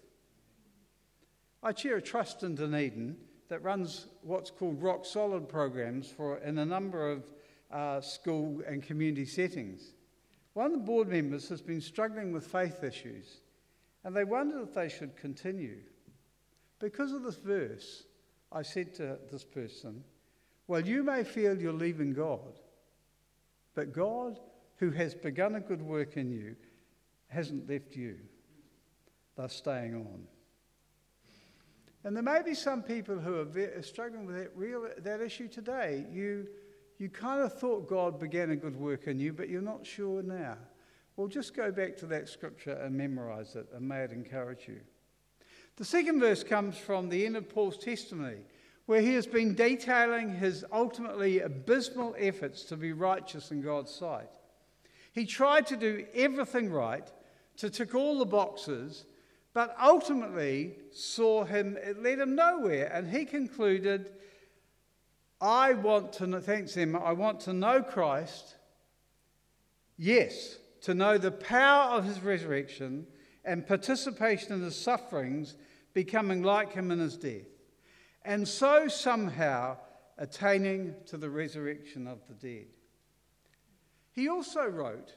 [1.63, 3.17] I chair a trust in Dunedin
[3.49, 7.25] that runs what's called rock solid programs for in a number of
[7.71, 9.93] uh, school and community settings.
[10.55, 13.41] One of the board members has been struggling with faith issues,
[14.05, 15.79] and they wondered if they should continue.
[16.79, 18.05] Because of this verse,
[18.53, 20.03] I said to this person,
[20.67, 22.61] Well, you may feel you're leaving God,
[23.75, 24.39] but God,
[24.77, 26.57] who has begun a good work in you,
[27.29, 28.17] hasn't left you.
[29.37, 30.27] They're staying on.
[32.05, 36.07] And there may be some people who are struggling with that, real, that issue today.
[36.11, 36.47] You,
[36.99, 40.23] you kind of thought God began a good work in you, but you're not sure
[40.23, 40.57] now.
[41.17, 44.81] Well, just go back to that scripture and memorize it, and may it encourage you.
[45.77, 48.39] The second verse comes from the end of Paul's testimony,
[48.87, 54.31] where he has been detailing his ultimately abysmal efforts to be righteous in God's sight.
[55.13, 57.11] He tried to do everything right,
[57.57, 59.07] to tick all the boxes,
[59.55, 62.91] but ultimately saw him, it led him nowhere.
[62.93, 64.13] And he concluded,
[65.41, 68.57] I want to know, thanks him, I want to know Christ,
[69.99, 73.07] yes, to know the power of his resurrection
[73.45, 75.57] and participation in his sufferings,
[75.93, 77.47] becoming like him in his death,
[78.25, 79.77] and so somehow
[80.19, 82.67] attaining to the resurrection of the dead.
[84.13, 85.13] He also wrote,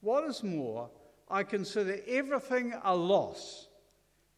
[0.00, 0.90] What is more,
[1.28, 3.68] I consider everything a loss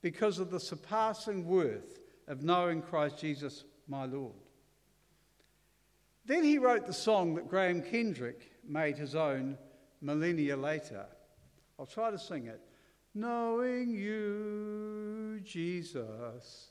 [0.02, 4.34] because of the surpassing worth of knowing Christ Jesus my Lord.
[6.29, 9.57] Then he wrote the song that Graham Kendrick made his own
[10.03, 11.07] millennia later.
[11.79, 12.61] I'll try to sing it.
[13.14, 16.70] knowing you, Jesus.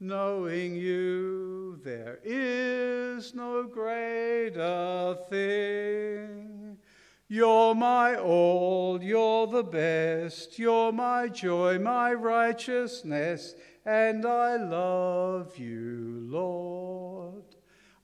[0.00, 6.78] Knowing you, there is no greater thing.
[7.28, 16.26] You're my all, you're the best, you're my joy, my righteousness, and I love you,
[16.30, 17.05] Lord.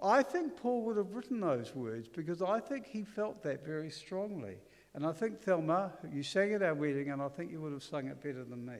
[0.03, 3.89] I think Paul would have written those words because I think he felt that very
[3.89, 4.57] strongly.
[4.95, 7.85] And I think, Thelma, you sang at our wedding, and I think you would have
[7.85, 8.79] sung it better than me.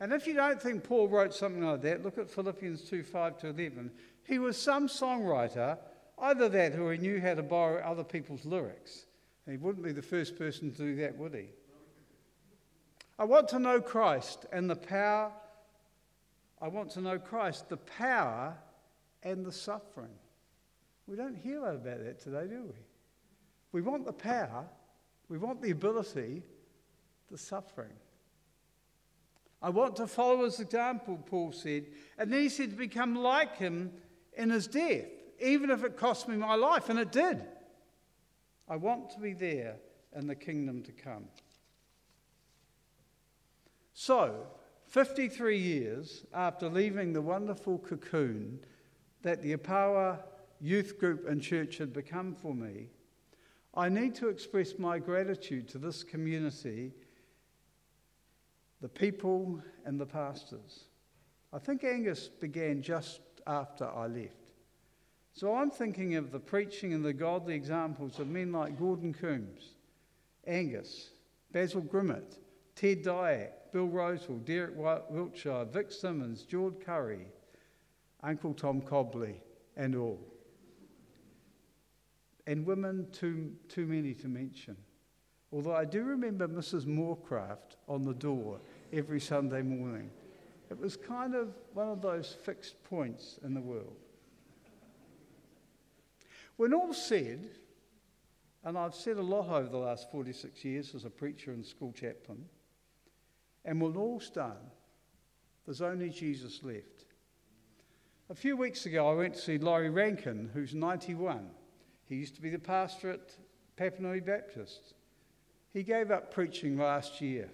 [0.00, 3.38] And if you don't think Paul wrote something like that, look at Philippians 2 5
[3.40, 3.90] to 11.
[4.26, 5.78] He was some songwriter,
[6.18, 9.06] either that or he knew how to borrow other people's lyrics.
[9.48, 11.48] He wouldn't be the first person to do that, would he?
[13.18, 15.30] I want to know Christ and the power.
[16.60, 18.56] I want to know Christ, the power
[19.24, 20.14] and the suffering.
[21.06, 22.78] We don't hear about that today, do we?
[23.72, 24.66] We want the power,
[25.28, 26.42] we want the ability,
[27.30, 27.92] the suffering.
[29.60, 31.86] I want to follow his example, Paul said.
[32.18, 33.92] And then he said to become like him
[34.36, 35.06] in his death,
[35.40, 37.42] even if it cost me my life, and it did.
[38.68, 39.76] I want to be there
[40.14, 41.24] in the kingdom to come.
[43.94, 44.46] So,
[44.88, 48.60] 53 years after leaving the wonderful cocoon
[49.24, 50.18] that the Opawa
[50.60, 52.90] youth group and church had become for me,
[53.74, 56.92] I need to express my gratitude to this community
[58.80, 60.84] the people and the pastors.
[61.54, 64.52] I think Angus began just after I left.
[65.32, 69.74] So I'm thinking of the preaching and the godly examples of men like Gordon Coombs,
[70.46, 71.12] Angus,
[71.50, 72.38] Basil Grimmett,
[72.76, 77.26] Ted Dyack, Bill Rosewell, Derek Wiltshire, Vic Simmons, George Curry,
[78.24, 79.36] Uncle Tom Cobley,
[79.76, 80.20] and all.
[82.46, 84.76] And women, too, too many to mention.
[85.52, 86.84] Although I do remember Mrs.
[86.84, 88.60] Moorcraft on the door
[88.92, 90.10] every Sunday morning.
[90.70, 93.96] It was kind of one of those fixed points in the world.
[96.56, 97.50] When all said,
[98.64, 101.92] and I've said a lot over the last 46 years as a preacher and school
[101.92, 102.44] chaplain,
[103.64, 104.70] and when all's done,
[105.64, 106.93] there's only Jesus left.
[108.30, 111.50] A few weeks ago, I went to see Laurie Rankin, who's 91.
[112.06, 113.36] He used to be the pastor at
[113.76, 114.94] Papanui Baptist.
[115.74, 117.50] He gave up preaching last year.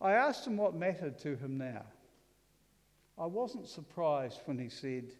[0.00, 1.84] I asked him what mattered to him now.
[3.18, 5.12] I wasn't surprised when he said,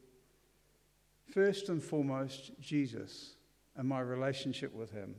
[1.35, 3.35] First and foremost, Jesus
[3.77, 5.15] and my relationship with him,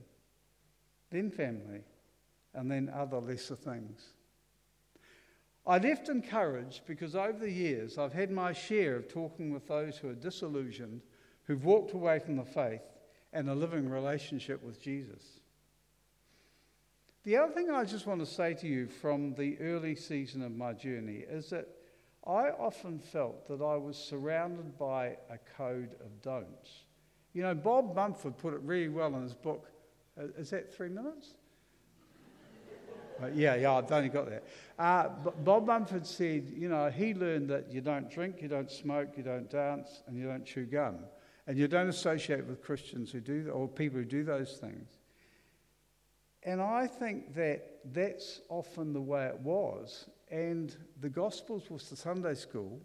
[1.11, 1.81] then family,
[2.55, 4.13] and then other lesser things.
[5.67, 9.97] I left encouraged because over the years I've had my share of talking with those
[9.97, 11.01] who are disillusioned,
[11.43, 12.81] who've walked away from the faith,
[13.33, 15.41] and a living relationship with Jesus.
[17.25, 20.53] The other thing I just want to say to you from the early season of
[20.53, 21.67] my journey is that
[22.25, 26.85] I often felt that I was surrounded by a code of don'ts.
[27.33, 29.69] You know, Bob Mumford put it really well in his book.
[30.17, 31.33] Uh, is that three minutes?
[33.21, 34.43] Uh, yeah, yeah, I've only got that.
[34.77, 35.09] Uh,
[35.43, 39.23] Bob Mumford said, you know, he learned that you don't drink, you don't smoke, you
[39.23, 40.99] don't dance, and you don't chew gum.
[41.47, 44.89] And you don't associate with Christians who do, or people who do those things.
[46.43, 50.09] And I think that that's often the way it was.
[50.29, 52.79] And the Gospels was the Sunday school,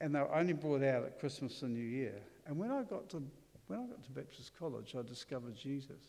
[0.00, 2.20] and they were only brought out at Christmas and New Year.
[2.46, 3.22] And when I got to,
[3.66, 6.02] when I got to Baptist College, I discovered Jesus.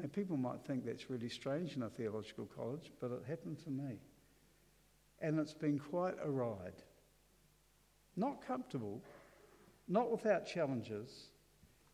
[0.00, 3.70] Now, people might think that's really strange in a theological college, but it happened to
[3.70, 3.98] me.
[5.20, 6.82] And it's been quite a ride.
[8.16, 9.02] Not comfortable,
[9.88, 11.30] not without challenges,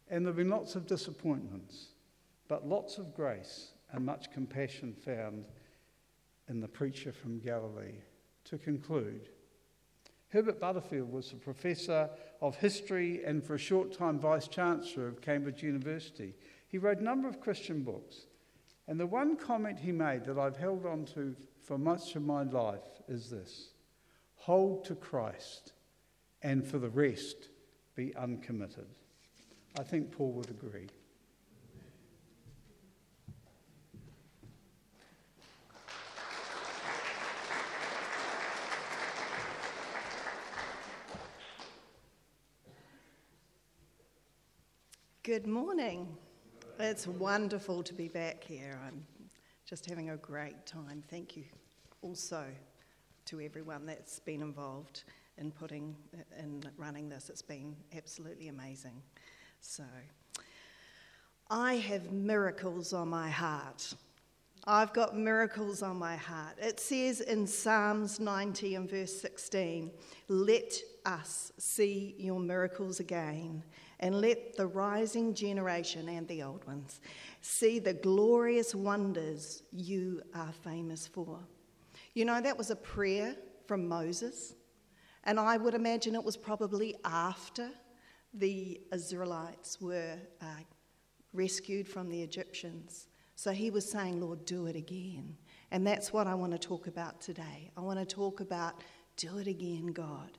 [0.09, 1.89] and there have been lots of disappointments
[2.49, 5.47] but lots of grace and much compassion found
[6.49, 7.99] in the preacher from Galilee.
[8.45, 9.29] To conclude,
[10.29, 12.09] Herbert Butterfield was a professor
[12.41, 16.35] of history and for a short time vice chancellor of Cambridge University.
[16.69, 18.27] He wrote a number of Christian books.
[18.89, 22.45] And the one comment he made that I've held on to for much of my
[22.45, 23.71] life is this
[24.37, 25.73] hold to Christ,
[26.43, 27.49] and for the rest,
[27.97, 28.87] be uncommitted.
[29.77, 30.87] I think Paul would agree.
[45.25, 46.17] Good morning.
[46.79, 48.79] It's wonderful to be back here.
[48.87, 49.03] I'm
[49.64, 51.03] just having a great time.
[51.09, 51.45] Thank you
[52.03, 52.45] also
[53.24, 55.05] to everyone that's been involved
[55.39, 55.97] in putting
[56.39, 57.31] in running this.
[57.31, 59.01] It's been absolutely amazing.
[59.62, 59.85] So
[61.49, 63.95] I have miracles on my heart.
[64.66, 66.59] I've got miracles on my heart.
[66.59, 69.93] It says in Psalms 90 and verse 16,
[70.29, 70.74] Let
[71.07, 73.62] us see your miracles again,
[74.01, 77.01] and let the rising generation and the old ones
[77.41, 81.39] see the glorious wonders you are famous for.
[82.15, 83.37] You know, that was a prayer
[83.67, 84.55] from Moses,
[85.25, 87.71] and I would imagine it was probably after
[88.33, 90.45] the Israelites were uh,
[91.33, 93.09] rescued from the Egyptians.
[93.35, 95.37] So he was saying, Lord, do it again.
[95.71, 97.71] And that's what I want to talk about today.
[97.77, 98.83] I want to talk about
[99.17, 100.39] do it again, God.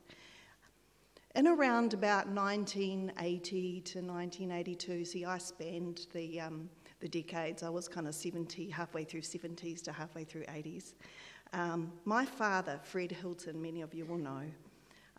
[1.37, 6.67] In around about 1980 to 1982, see, I spanned the, um,
[6.99, 7.61] the decades.
[7.61, 10.95] I was kind of 70, halfway through 70s to halfway through 80s.
[11.53, 14.45] Um, my father, Fred Hilton, many of you will know,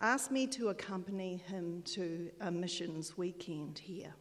[0.01, 4.13] asked me to accompany him to a missions weekend here.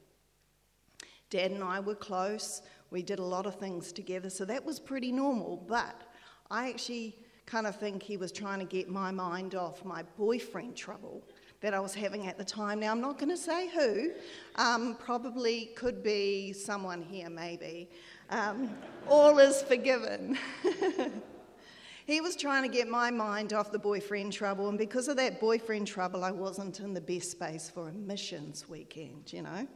[1.30, 2.62] Dad and I were close.
[2.92, 5.64] We did a lot of things together, so that was pretty normal.
[5.66, 6.01] But
[6.49, 10.76] I actually kind of think he was trying to get my mind off my boyfriend
[10.76, 11.24] trouble
[11.61, 12.80] that I was having at the time.
[12.80, 14.12] Now, I'm not going to say who,
[14.56, 17.90] um, probably could be someone here, maybe.
[18.30, 18.76] Um,
[19.09, 20.38] all is forgiven.
[22.06, 25.40] he was trying to get my mind off the boyfriend trouble, and because of that
[25.40, 29.66] boyfriend trouble, I wasn't in the best space for a missions weekend, you know.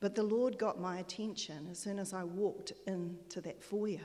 [0.00, 4.02] But the Lord got my attention as soon as I walked into that foyer.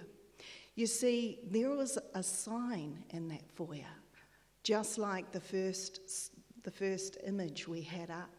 [0.76, 3.84] You see, there was a sign in that foyer,
[4.64, 6.32] just like the first,
[6.64, 8.30] the first image we had up.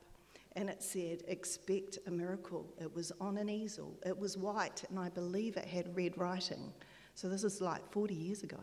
[0.56, 2.66] And it said, Expect a miracle.
[2.80, 3.96] It was on an easel.
[4.04, 6.72] It was white, and I believe it had red writing.
[7.14, 8.58] So this is like 40 years ago.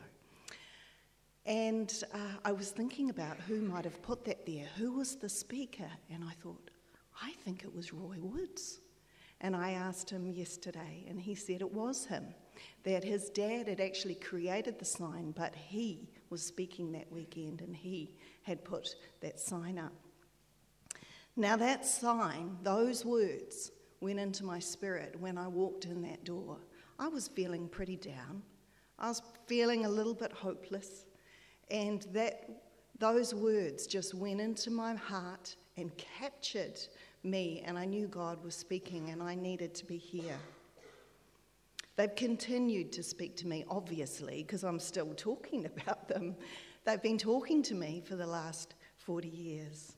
[1.46, 4.66] And uh, I was thinking about who might have put that there.
[4.76, 5.90] Who was the speaker?
[6.12, 6.70] And I thought,
[7.22, 8.80] I think it was Roy Woods.
[9.40, 12.26] And I asked him yesterday, and he said it was him.
[12.84, 17.76] That his dad had actually created the sign, but he was speaking that weekend and
[17.76, 18.16] he
[18.48, 19.92] had put that sign up.
[21.36, 26.58] Now, that sign, those words, went into my spirit when I walked in that door.
[26.98, 28.42] I was feeling pretty down.
[28.98, 31.06] I was feeling a little bit hopeless.
[31.70, 32.50] And that,
[32.98, 36.80] those words just went into my heart and captured
[37.24, 40.40] me, and I knew God was speaking, and I needed to be here.
[41.98, 46.36] They've continued to speak to me, obviously, because I'm still talking about them.
[46.88, 49.98] They've been talking to me for the last 40 years.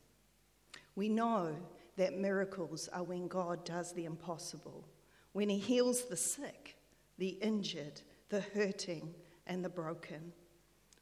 [0.96, 1.56] We know
[1.98, 4.88] that miracles are when God does the impossible,
[5.34, 6.78] when He heals the sick,
[7.20, 9.14] the injured, the hurting,
[9.46, 10.34] and the broken,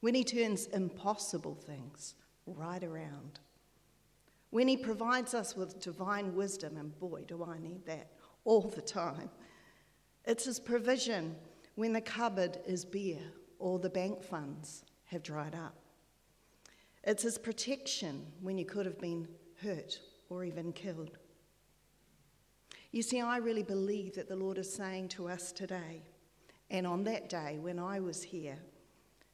[0.01, 2.15] when He turns impossible things
[2.45, 3.39] right around.
[4.49, 8.11] When He provides us with divine wisdom, and boy, do I need that
[8.43, 9.29] all the time.
[10.25, 11.37] It's His provision
[11.75, 15.75] when the cupboard is bare or the bank funds have dried up.
[17.03, 19.27] It's His protection when you could have been
[19.61, 19.99] hurt
[20.29, 21.17] or even killed.
[22.91, 26.03] You see, I really believe that the Lord is saying to us today,
[26.69, 28.57] and on that day when I was here,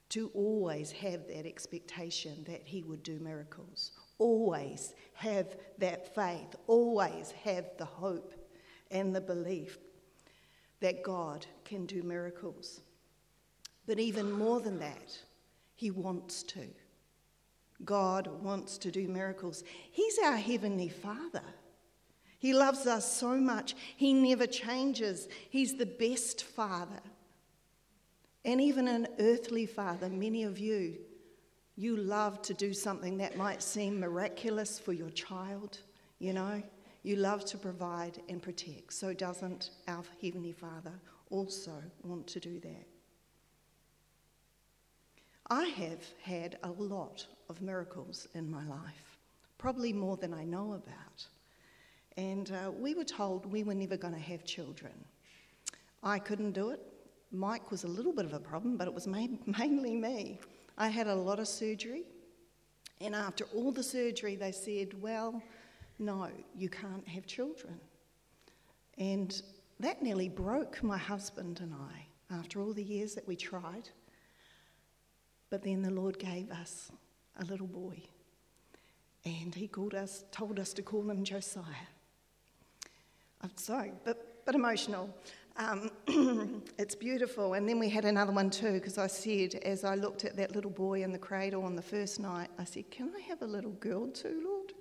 [0.10, 7.32] to always have that expectation that He would do miracles, always have that faith, always
[7.44, 8.34] have the hope
[8.92, 9.80] and the belief
[10.82, 12.82] that God can do miracles.
[13.88, 15.18] But even more than that,
[15.76, 16.68] He wants to.
[17.84, 19.64] God wants to do miracles.
[19.92, 21.44] He's our Heavenly Father.
[22.40, 23.76] He loves us so much.
[23.96, 25.28] He never changes.
[25.50, 27.02] He's the best Father.
[28.46, 30.98] And even an earthly Father, many of you
[31.76, 35.80] you love to do something that might seem miraculous for your child,
[36.20, 36.62] you know.
[37.02, 38.94] You love to provide and protect.
[38.94, 40.94] So, doesn't our Heavenly Father
[41.32, 42.86] also want to do that?
[45.50, 49.18] I have had a lot of miracles in my life,
[49.58, 51.28] probably more than I know about.
[52.16, 54.94] And uh, we were told we were never going to have children.
[56.02, 56.80] I couldn't do it.
[57.32, 60.40] Mike was a little bit of a problem, but it was mainly me.
[60.78, 62.04] I had a lot of surgery,
[63.02, 65.42] and after all the surgery, they said, Well,
[66.00, 67.80] no, you can't have children.
[68.98, 69.42] And
[69.80, 73.90] that nearly broke my husband and I after all the years that we tried.
[75.54, 76.92] But then the Lord gave us
[77.40, 78.02] a little boy,
[79.24, 81.90] and He called us, told us to call him Josiah.
[83.40, 85.16] I'm sorry, but, but emotional.
[85.58, 85.92] Um,
[86.80, 87.54] it's beautiful.
[87.54, 90.56] And then we had another one too, because I said, as I looked at that
[90.56, 93.48] little boy in the cradle on the first night, I said, Can I have a
[93.48, 94.74] little girl too, Lord?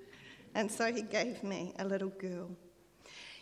[0.54, 2.48] And so he gave me a little girl.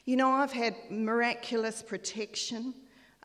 [0.04, 2.74] You know, I've had miraculous protection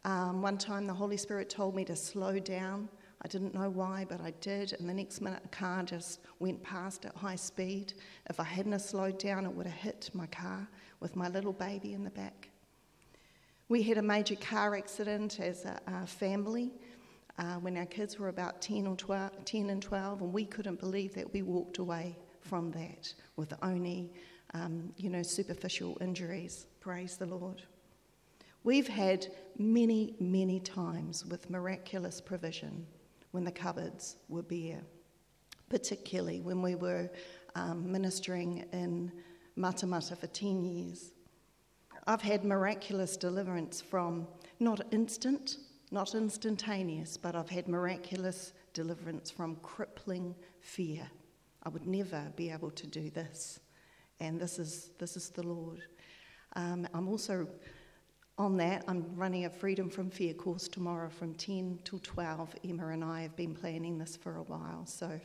[0.03, 2.87] Um, one time the Holy Spirit told me to slow down.
[3.25, 4.73] I didn't know why, but I did.
[4.73, 7.95] And the next minute, a car just went past at high speed.
[8.29, 10.67] If I hadn't slowed down, it would have hit my car
[10.99, 12.49] with my little baby in the back.
[13.67, 16.71] We had a major car accident as a, a family
[17.39, 20.79] uh, when our kids were about 10, or 12, 10 and 12, and we couldn't
[20.79, 24.13] believe that we walked away from that with only,
[24.53, 26.67] um, you know, superficial injuries.
[26.79, 27.63] Praise the Lord.
[28.63, 29.25] We've had
[29.57, 32.85] many, many times with miraculous provision
[33.35, 34.81] when the cupboards were bare,
[35.69, 37.09] particularly when we were
[37.55, 39.11] um, ministering in
[39.57, 41.11] Matamata for 10 years.
[42.07, 44.25] I've had miraculous deliverance from
[44.61, 45.57] not instant,
[45.91, 51.05] not instantaneous, but I've had miraculous deliverance from crippling fear.
[51.63, 53.59] I would never be able to do this.
[54.21, 55.81] And this is, this is the Lord.
[56.55, 57.49] Um, I'm also
[58.37, 62.55] on that, I'm running a Freedom from Fear course tomorrow from 10 till 12.
[62.67, 65.19] Emma and I have been planning this for a while, so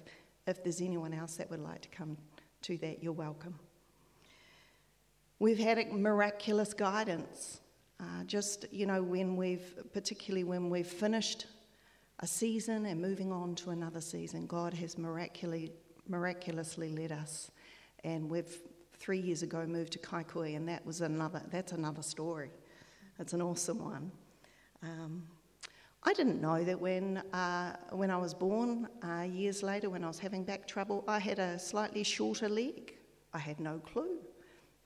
[0.46, 2.16] if there's anyone else that would like to come
[2.62, 3.58] to that, you're welcome.
[5.40, 7.60] We've had miraculous guidance.
[7.98, 11.46] Uh, just, you know, when we've, particularly when we've finished
[12.20, 15.72] a season and moving on to another season, God has miraculously,
[16.08, 17.50] miraculously led us.
[18.04, 18.58] And we've
[18.98, 22.50] three years ago moved to Kaikui, and that was another, that's another story.
[23.20, 24.10] It's an awesome one.
[24.82, 25.24] Um,
[26.04, 30.06] I didn't know that when, uh, when I was born, uh, years later, when I
[30.06, 32.94] was having back trouble, I had a slightly shorter leg.
[33.34, 34.16] I had no clue.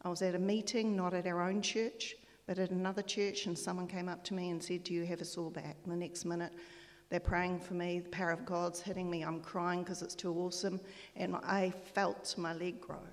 [0.03, 2.17] I was at a meeting, not at our own church,
[2.49, 5.21] but at another church, and someone came up to me and said, Do you have
[5.21, 5.77] a sore back?
[5.85, 6.53] And the next minute,
[7.11, 8.01] they're praying for me.
[8.01, 9.23] The power of God's hitting me.
[9.23, 10.81] I'm crying because it's too awesome.
[11.15, 13.07] And I felt my leg grow.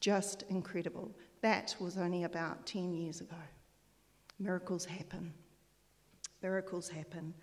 [0.00, 1.10] Just incredible.
[1.40, 3.36] That was only about 10 years ago.
[4.38, 5.32] Miracles happen.
[6.42, 7.34] Miracles happen.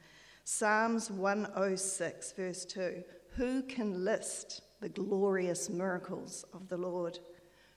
[0.44, 3.04] Psalms 106, verse 2
[3.36, 7.20] Who can list the glorious miracles of the Lord?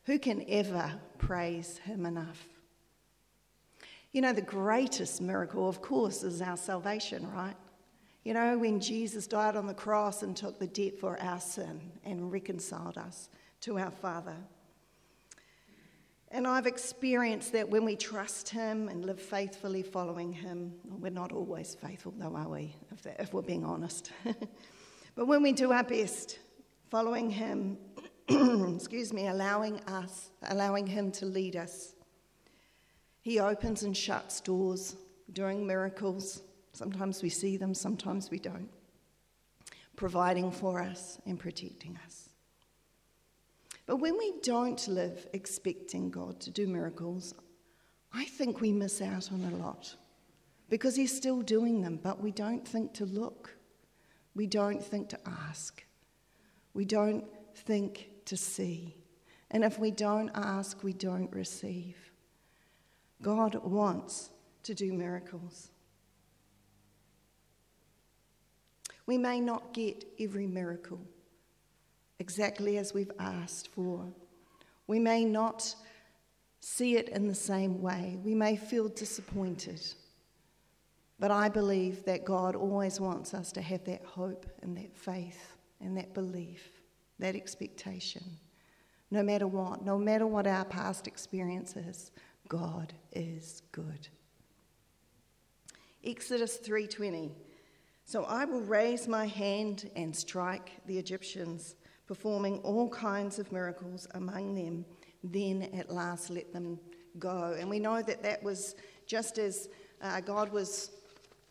[0.04, 2.46] Who can ever praise him enough?
[4.12, 7.56] You know, the greatest miracle, of course, is our salvation, right?
[8.24, 11.92] You know, when Jesus died on the cross and took the debt for our sin
[12.04, 14.36] and reconciled us to our Father.
[16.36, 21.32] And I've experienced that when we trust Him and live faithfully following Him, we're not
[21.32, 24.12] always faithful, though, are we, if, that, if we're being honest?
[25.14, 26.38] but when we do our best,
[26.90, 27.78] following Him,
[28.28, 31.94] excuse me, allowing us, allowing Him to lead us,
[33.22, 34.94] He opens and shuts doors,
[35.32, 36.42] doing miracles.
[36.74, 38.68] Sometimes we see them, sometimes we don't,
[39.96, 42.25] providing for us and protecting us.
[43.86, 47.34] But when we don't live expecting God to do miracles,
[48.12, 49.94] I think we miss out on a lot
[50.68, 53.56] because He's still doing them, but we don't think to look.
[54.34, 55.84] We don't think to ask.
[56.74, 57.24] We don't
[57.54, 58.96] think to see.
[59.50, 61.96] And if we don't ask, we don't receive.
[63.22, 64.30] God wants
[64.64, 65.70] to do miracles.
[69.06, 71.00] We may not get every miracle
[72.18, 74.12] exactly as we've asked for.
[74.86, 75.74] We may not
[76.60, 79.80] see it in the same way, we may feel disappointed.
[81.18, 85.56] But I believe that God always wants us to have that hope and that faith
[85.80, 86.68] and that belief,
[87.18, 88.22] that expectation.
[89.10, 92.10] No matter what, no matter what our past experience is,
[92.48, 94.08] God is good.
[96.04, 97.32] Exodus 3:20
[98.04, 101.76] So I will raise my hand and strike the Egyptians
[102.06, 104.84] performing all kinds of miracles among them,
[105.24, 106.78] then at last let them
[107.18, 107.56] go.
[107.58, 108.76] And we know that that was
[109.06, 109.68] just as
[110.02, 110.90] uh, God was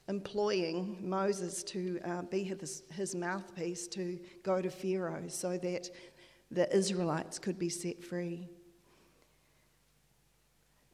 [0.08, 5.90] employing Moses to uh, be his, his mouthpiece to go to Pharaoh so that
[6.52, 8.48] the Israelites could be set free.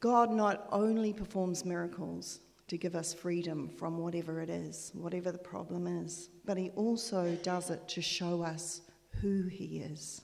[0.00, 5.38] God not only performs miracles to give us freedom from whatever it is, whatever the
[5.38, 8.80] problem is, but He also does it to show us
[9.22, 10.20] who He is,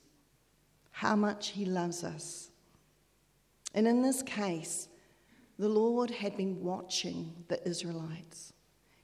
[0.90, 2.51] how much He loves us.
[3.74, 4.88] And in this case,
[5.59, 8.53] the Lord had been watching the Israelites.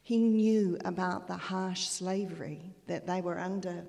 [0.02, 3.84] He knew about the harsh slavery that they were under.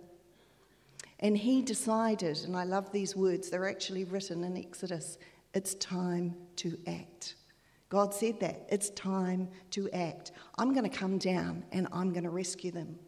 [1.19, 5.17] And he decided, and I love these words, they're actually written in Exodus
[5.53, 7.35] it's time to act.
[7.87, 8.67] God said that.
[8.69, 10.33] It's time to act.
[10.57, 12.99] I'm going to come down and I'm going to rescue them.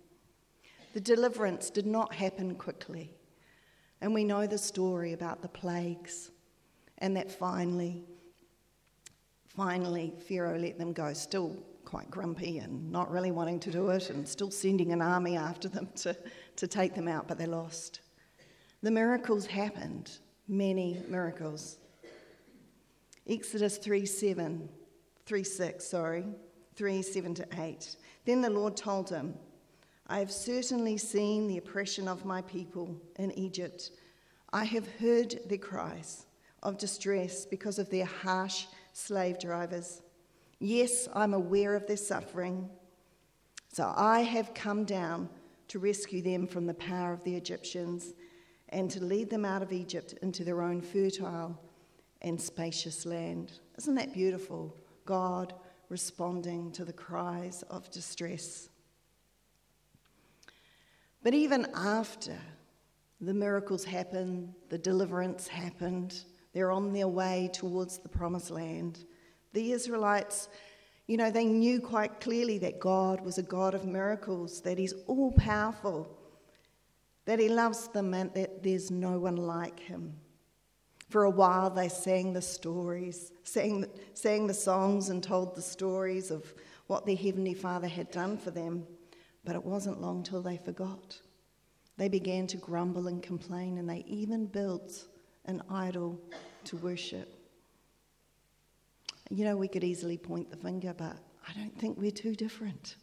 [0.94, 3.14] The deliverance did not happen quickly.
[4.02, 6.32] And we know the story about the plagues,
[7.00, 8.04] and that finally,
[9.48, 14.10] finally, Pharaoh let them go, still quite grumpy and not really wanting to do it,
[14.10, 16.16] and still sending an army after them to,
[16.58, 18.02] to take them out, but they lost.
[18.84, 20.12] The miracles happened,
[20.48, 21.80] many miracles.
[23.28, 24.70] Exodus 3 7,
[25.26, 26.26] 3 6, sorry,
[26.76, 27.96] 3 7 to 8.
[28.26, 29.34] Then the Lord told him,
[30.10, 33.92] I have certainly seen the oppression of my people in Egypt.
[34.54, 36.26] I have heard their cries
[36.64, 40.02] of distress because of their harsh slave drivers.
[40.60, 42.70] Yes, I'm aware of their suffering.
[43.74, 45.30] So I have come down
[45.68, 48.14] to rescue them from the power of the Egyptians
[48.70, 51.60] and to lead them out of Egypt into their own fertile
[52.22, 53.60] and spacious land.
[53.78, 54.74] Isn't that beautiful?
[55.06, 55.54] God
[55.90, 58.70] responding to the cries of distress.
[61.28, 62.40] But even after
[63.20, 66.24] the miracles happened, the deliverance happened,
[66.54, 69.04] they're on their way towards the promised land.
[69.52, 70.48] The Israelites,
[71.06, 74.94] you know, they knew quite clearly that God was a God of miracles, that He's
[75.06, 76.18] all powerful,
[77.26, 80.16] that He loves them, and that there's no one like Him.
[81.10, 86.32] For a while, they sang the stories, sang, sang the songs, and told the stories
[86.32, 86.54] of
[86.86, 88.88] what their Heavenly Father had done for them.
[89.48, 91.22] But it wasn't long till they forgot.
[91.96, 95.08] They began to grumble and complain, and they even built
[95.46, 96.20] an idol
[96.66, 97.34] to worship.
[99.30, 101.16] You know, we could easily point the finger, but
[101.48, 102.98] I don't think we're too different.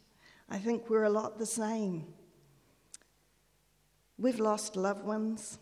[0.50, 2.04] I think we're a lot the same.
[4.18, 5.58] We've lost loved ones.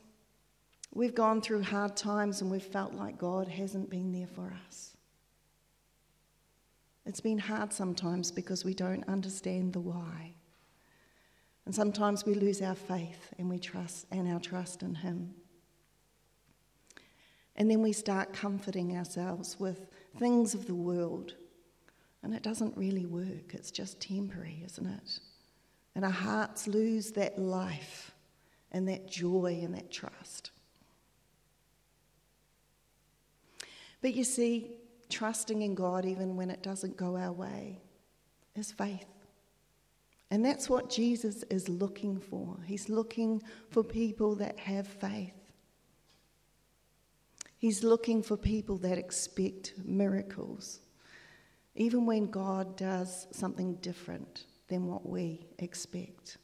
[0.92, 4.96] We've gone through hard times and we've felt like God hasn't been there for us.
[7.06, 10.34] It's been hard sometimes because we don't understand the why.
[11.64, 15.34] And sometimes we lose our faith and we trust and our trust in him.
[17.54, 19.86] And then we start comforting ourselves with
[20.18, 21.34] things of the world.
[22.22, 23.54] And it doesn't really work.
[23.54, 25.20] It's just temporary, isn't it?
[25.94, 28.12] And our hearts lose that life
[28.70, 30.50] and that joy and that trust.
[34.00, 34.78] But you see,
[35.10, 37.80] trusting in God even when it doesn't go our way
[38.56, 39.06] is faith.
[40.32, 42.56] And that's what Jesus is looking for.
[42.64, 45.52] He's looking for people that have faith.
[47.58, 50.80] He's looking for people that expect miracles,
[51.74, 56.38] even when God does something different than what we expect.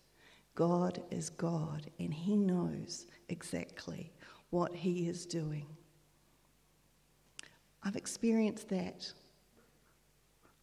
[0.55, 4.13] God is God, and He knows exactly
[4.51, 5.67] what He is doing.
[7.83, 9.11] I've experienced that.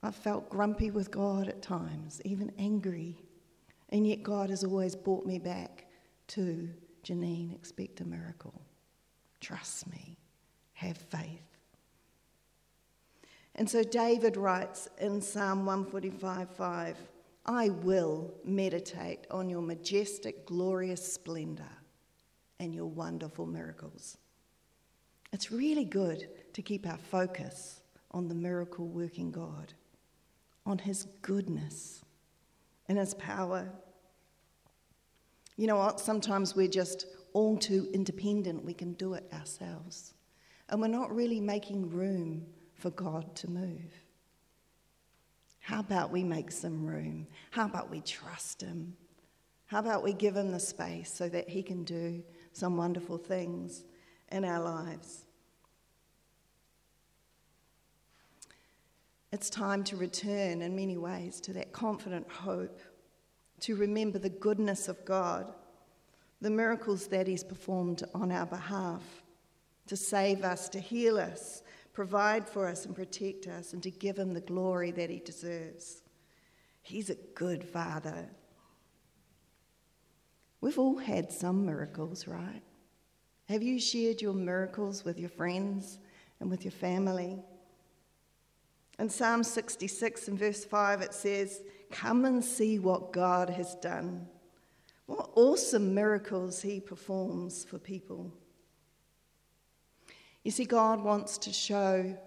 [0.05, 3.17] I've felt grumpy with God at times, even angry.
[3.89, 5.87] And yet, God has always brought me back
[6.27, 6.69] to
[7.03, 8.61] Janine, expect a miracle.
[9.39, 10.17] Trust me,
[10.73, 11.57] have faith.
[13.55, 16.97] And so, David writes in Psalm 145 5
[17.47, 21.63] I will meditate on your majestic, glorious splendor
[22.59, 24.17] and your wonderful miracles.
[25.31, 27.81] It's really good to keep our focus
[28.11, 29.73] on the miracle working God,
[30.65, 32.03] on His goodness
[32.87, 33.69] and His power.
[35.57, 35.99] You know what?
[35.99, 38.65] Sometimes we're just all too independent.
[38.65, 40.13] We can do it ourselves.
[40.69, 43.91] And we're not really making room for God to move.
[45.59, 47.27] How about we make some room?
[47.51, 48.95] How about we trust Him?
[49.65, 53.83] How about we give Him the space so that He can do some wonderful things
[54.31, 55.24] in our lives?
[59.35, 62.79] It's time to return in many ways to that confident hope,
[63.59, 65.53] to remember the goodness of God,
[66.39, 69.03] the miracles that He's performed on our behalf,
[69.87, 74.17] to save us, to heal us, provide for us, and protect us, and to give
[74.17, 76.01] Him the glory that He deserves.
[76.81, 78.29] He's a good Father.
[80.61, 82.63] We've all had some miracles, right?
[83.49, 85.99] Have you shared your miracles with your friends
[86.39, 87.43] and with your family?
[88.97, 94.27] In Psalm 66 and verse 5, it says, Come and see what God has done.
[95.05, 98.33] What awesome miracles He performs for people.
[100.43, 102.17] You see, God wants to show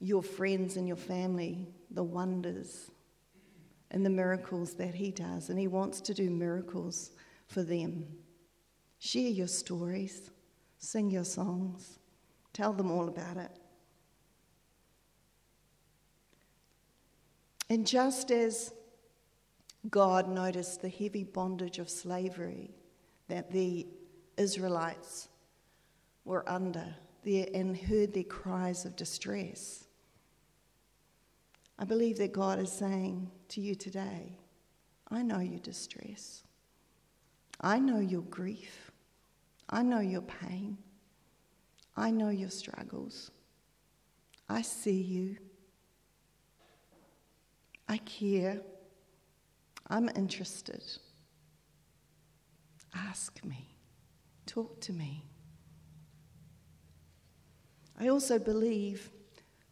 [0.00, 2.90] your friends and your family the wonders
[3.90, 7.10] and the miracles that He does, and He wants to do miracles
[7.46, 8.06] for them.
[8.98, 10.30] Share your stories,
[10.78, 11.98] sing your songs,
[12.52, 13.50] tell them all about it.
[17.70, 18.72] And just as
[19.90, 22.70] God noticed the heavy bondage of slavery
[23.28, 23.86] that the
[24.36, 25.28] Israelites
[26.24, 26.94] were under
[27.24, 29.84] and heard their cries of distress,
[31.78, 34.38] I believe that God is saying to you today,
[35.10, 36.42] I know your distress.
[37.60, 38.90] I know your grief.
[39.70, 40.78] I know your pain.
[41.96, 43.30] I know your struggles.
[44.48, 45.36] I see you.
[47.88, 48.60] I care.
[49.88, 50.82] I'm interested.
[52.94, 53.76] Ask me.
[54.46, 55.24] Talk to me.
[57.98, 59.10] I also believe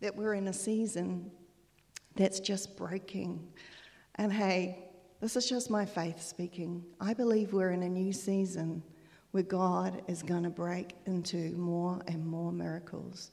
[0.01, 1.31] that we're in a season
[2.17, 3.47] that's just breaking.
[4.17, 4.87] And hey,
[5.21, 6.85] this is just my faith speaking.
[7.01, 8.83] I believe we're in a new season
[9.31, 13.31] where God is going to break into more and more miracles.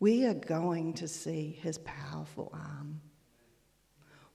[0.00, 3.00] We are going to see his powerful arm.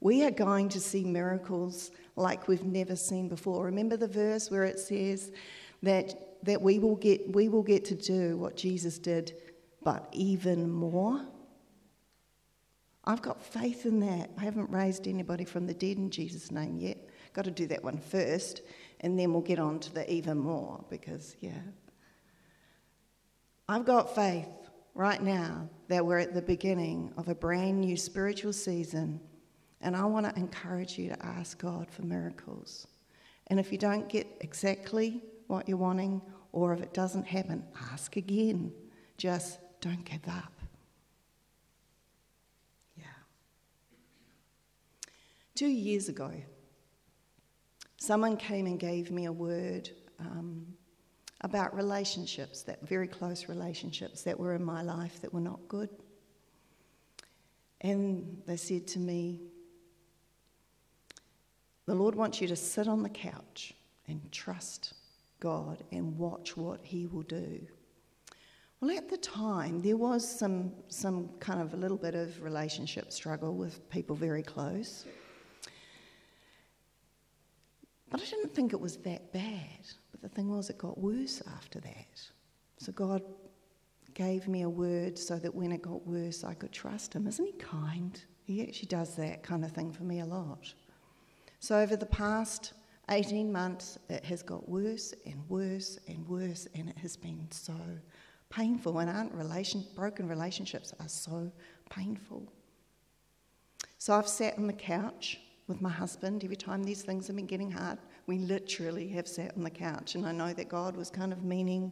[0.01, 3.65] We are going to see miracles like we've never seen before.
[3.65, 5.31] Remember the verse where it says
[5.83, 9.33] that, that we, will get, we will get to do what Jesus did,
[9.83, 11.25] but even more?
[13.05, 14.29] I've got faith in that.
[14.37, 16.97] I haven't raised anybody from the dead in Jesus' name yet.
[17.33, 18.61] Got to do that one first,
[19.01, 21.61] and then we'll get on to the even more because, yeah.
[23.67, 24.49] I've got faith
[24.93, 29.19] right now that we're at the beginning of a brand new spiritual season,
[29.81, 32.87] and I want to encourage you to ask God for miracles.
[33.47, 36.21] And if you don't get exactly what you're wanting,
[36.51, 38.71] or if it doesn't happen, ask again.
[39.17, 40.53] Just don't give up.
[42.97, 43.05] Yeah.
[45.55, 46.31] Two years ago,
[47.97, 50.65] someone came and gave me a word um,
[51.41, 55.89] about relationships, that very close relationships that were in my life that were not good.
[57.81, 59.39] And they said to me,
[61.89, 63.73] The Lord wants you to sit on the couch
[64.07, 64.93] and trust
[65.39, 67.65] God and watch what He will do.
[68.79, 73.11] Well, at the time, there was some, some kind of a little bit of relationship
[73.11, 75.05] struggle with people very close.
[78.11, 79.89] But I didn't think it was that bad.
[80.11, 82.21] But the thing was, it got worse after that.
[82.77, 83.23] So God
[84.13, 87.25] gave me a word so that when it got worse, I could trust Him.
[87.25, 88.23] Isn't He kind?
[88.43, 90.71] He actually does that kind of thing for me a lot.
[91.59, 92.73] So over the past
[93.09, 97.75] 18 months, it has got worse and worse and worse, and it has been so
[98.49, 98.99] painful.
[98.99, 101.51] And aren't relation, broken relationships are so
[101.89, 102.51] painful.
[103.97, 107.45] So I've sat on the couch with my husband every time these things have been
[107.45, 107.99] getting hard.
[108.27, 111.43] We literally have sat on the couch, and I know that God was kind of
[111.43, 111.91] meaning,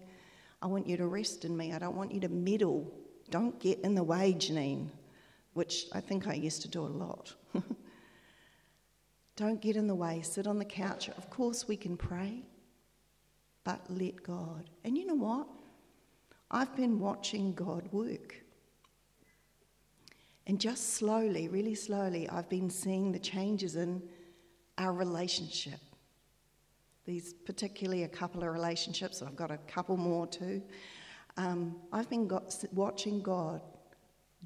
[0.62, 1.74] I want you to rest in me.
[1.74, 2.92] I don't want you to meddle.
[3.30, 4.90] Don't get in the way, Janine,
[5.54, 7.34] which I think I used to do a lot.
[9.38, 10.22] don't get in the way.
[10.22, 11.10] Sit on the couch.
[11.10, 12.44] Of course, we can pray,
[13.64, 14.70] but let God.
[14.84, 15.48] And you know what?
[16.52, 18.36] I've been watching God work.
[20.48, 24.02] And just slowly, really slowly, I've been seeing the changes in
[24.78, 25.80] our relationship.
[27.06, 30.62] These, particularly a couple of relationships, I've got a couple more too.
[31.38, 33.62] Um, I've been got, watching God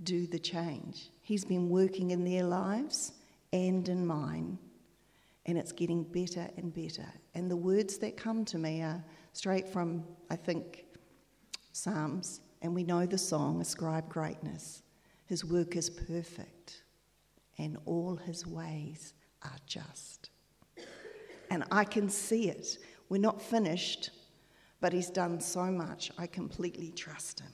[0.03, 1.09] do the change.
[1.21, 3.13] He's been working in their lives
[3.53, 4.57] and in mine,
[5.45, 7.07] and it's getting better and better.
[7.33, 10.85] And the words that come to me are straight from, I think,
[11.73, 14.83] Psalms, and we know the song, Ascribe Greatness.
[15.25, 16.83] His work is perfect,
[17.57, 19.13] and all his ways
[19.43, 20.29] are just.
[21.49, 22.77] And I can see it.
[23.09, 24.11] We're not finished,
[24.79, 26.11] but he's done so much.
[26.17, 27.51] I completely trust him.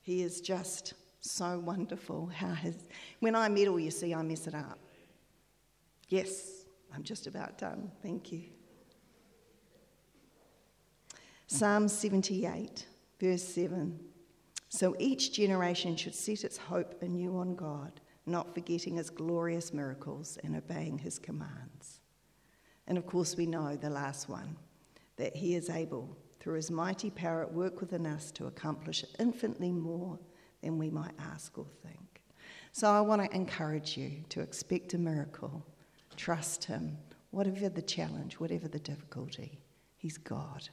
[0.00, 2.26] He is just so wonderful.
[2.26, 2.76] How his,
[3.20, 4.78] when I meddle, you see, I mess it up.
[6.08, 6.63] Yes,
[6.94, 7.90] I'm just about done.
[8.02, 8.44] Thank you.
[11.46, 12.86] Psalm 78,
[13.20, 13.98] verse 7.
[14.68, 20.38] So each generation should set its hope anew on God, not forgetting his glorious miracles
[20.42, 22.00] and obeying his commands.
[22.86, 24.56] And of course, we know the last one
[25.16, 29.72] that he is able, through his mighty power at work within us, to accomplish infinitely
[29.72, 30.18] more
[30.62, 32.22] than we might ask or think.
[32.72, 35.64] So I want to encourage you to expect a miracle,
[36.16, 36.98] trust him,
[37.30, 39.58] whatever the challenge, whatever the difficulty.
[39.96, 40.68] He's God.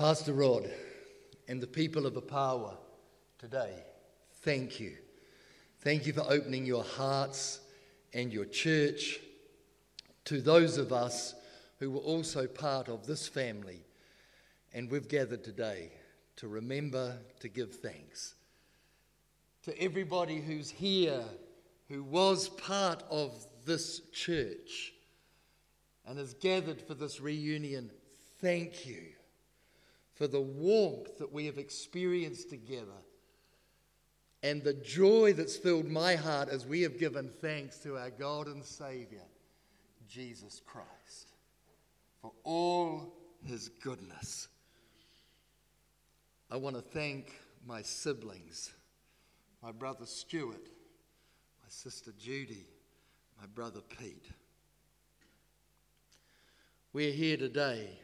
[0.00, 0.70] Pastor Rod
[1.46, 2.72] and the people of Opawa
[3.38, 3.84] today,
[4.36, 4.96] thank you.
[5.80, 7.60] Thank you for opening your hearts
[8.14, 9.18] and your church
[10.24, 11.34] to those of us
[11.80, 13.84] who were also part of this family.
[14.72, 15.92] And we've gathered today
[16.36, 18.36] to remember to give thanks.
[19.64, 21.24] To everybody who's here,
[21.90, 24.94] who was part of this church
[26.06, 27.90] and has gathered for this reunion,
[28.40, 29.08] thank you
[30.20, 33.00] for the warmth that we have experienced together
[34.42, 38.46] and the joy that's filled my heart as we have given thanks to our God
[38.46, 39.24] and Savior,
[40.06, 41.32] Jesus Christ,
[42.20, 43.14] for all
[43.46, 44.48] his goodness.
[46.50, 47.32] I want to thank
[47.66, 48.74] my siblings,
[49.62, 50.66] my brother Stuart,
[51.62, 52.66] my sister Judy,
[53.40, 54.28] my brother Pete.
[56.92, 58.00] We're here today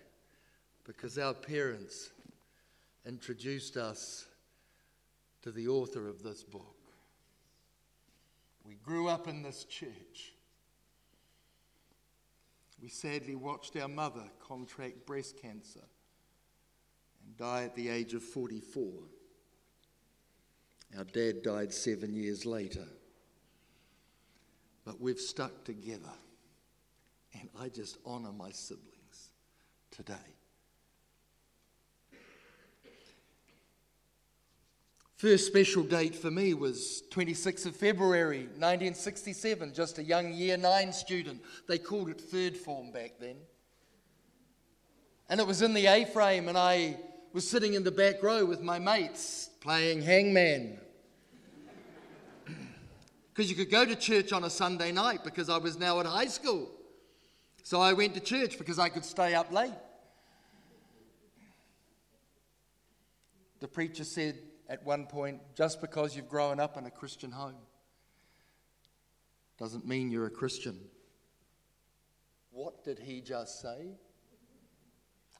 [0.87, 2.11] because our parents
[3.05, 4.27] introduced us
[5.43, 6.77] to the author of this book.
[8.65, 10.33] We grew up in this church.
[12.81, 15.85] We sadly watched our mother contract breast cancer
[17.25, 18.93] and die at the age of 44.
[20.97, 22.87] Our dad died seven years later.
[24.85, 26.13] But we've stuck together.
[27.39, 29.31] And I just honour my siblings
[29.91, 30.36] today.
[35.17, 40.93] First special date for me was 26th of February 1967, just a young year nine
[40.93, 41.41] student.
[41.67, 43.37] They called it third form back then.
[45.31, 46.99] And it was in the A frame, and I
[47.33, 50.79] was sitting in the back row with my mates playing hangman.
[53.33, 56.07] Because you could go to church on a Sunday night because I was now at
[56.07, 56.71] high school.
[57.63, 59.73] So I went to church because I could stay up late.
[63.61, 64.39] The preacher said,
[64.69, 67.57] at one point just because you've grown up in a Christian home
[69.59, 70.79] doesn't mean you're a Christian.
[72.51, 73.97] What did he just say?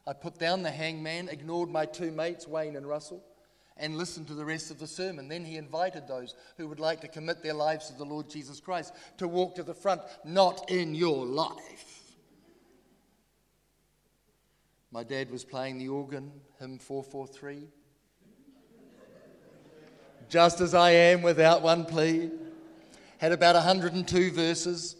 [0.07, 3.25] I put down the hangman, ignored my two mates, Wayne and Russell,
[3.77, 5.29] and listened to the rest of the sermon.
[5.29, 8.61] Then he invited those who would like to commit their lives to the Lord Jesus
[8.61, 12.15] Christ to walk to the front, not in your life.
[14.91, 17.69] My dad was playing the organ, hymn 443
[20.29, 22.31] just as I am without one plea.
[23.19, 24.97] Had about 102 verses.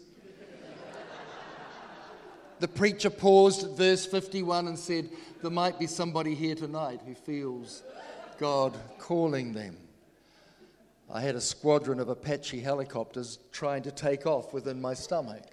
[2.59, 5.09] The preacher paused at verse 51 and said,
[5.41, 7.83] There might be somebody here tonight who feels
[8.39, 9.77] God calling them.
[11.09, 15.43] I had a squadron of Apache helicopters trying to take off within my stomach.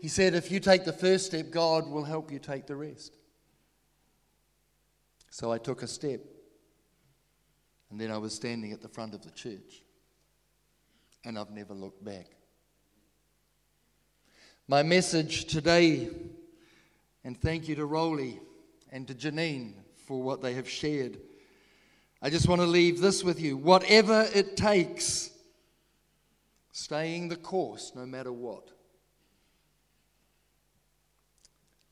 [0.00, 3.14] He said, If you take the first step, God will help you take the rest.
[5.30, 6.20] So I took a step.
[7.92, 9.82] And then I was standing at the front of the church.
[11.26, 12.26] And I've never looked back.
[14.66, 16.08] My message today,
[17.22, 18.40] and thank you to Rowley
[18.90, 19.74] and to Janine
[20.06, 21.18] for what they have shared.
[22.22, 23.58] I just want to leave this with you.
[23.58, 25.30] Whatever it takes,
[26.70, 28.70] staying the course no matter what.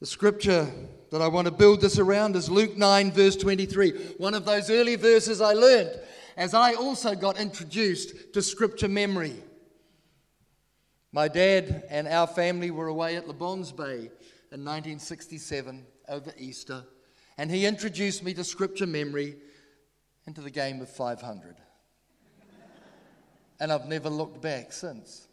[0.00, 0.66] The scripture
[1.10, 4.70] that I want to build this around is Luke 9, verse 23, one of those
[4.70, 5.98] early verses I learned
[6.36, 9.36] as I also got introduced to scripture memory.
[11.12, 14.10] My dad and our family were away at Le Bons Bay
[14.52, 16.84] in 1967 over Easter,
[17.36, 19.36] and he introduced me to scripture memory
[20.26, 21.56] and to the game of 500.
[23.58, 25.26] and I've never looked back since.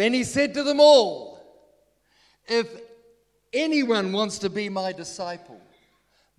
[0.00, 1.44] Then he said to them all,
[2.48, 2.66] If
[3.52, 5.60] anyone wants to be my disciple,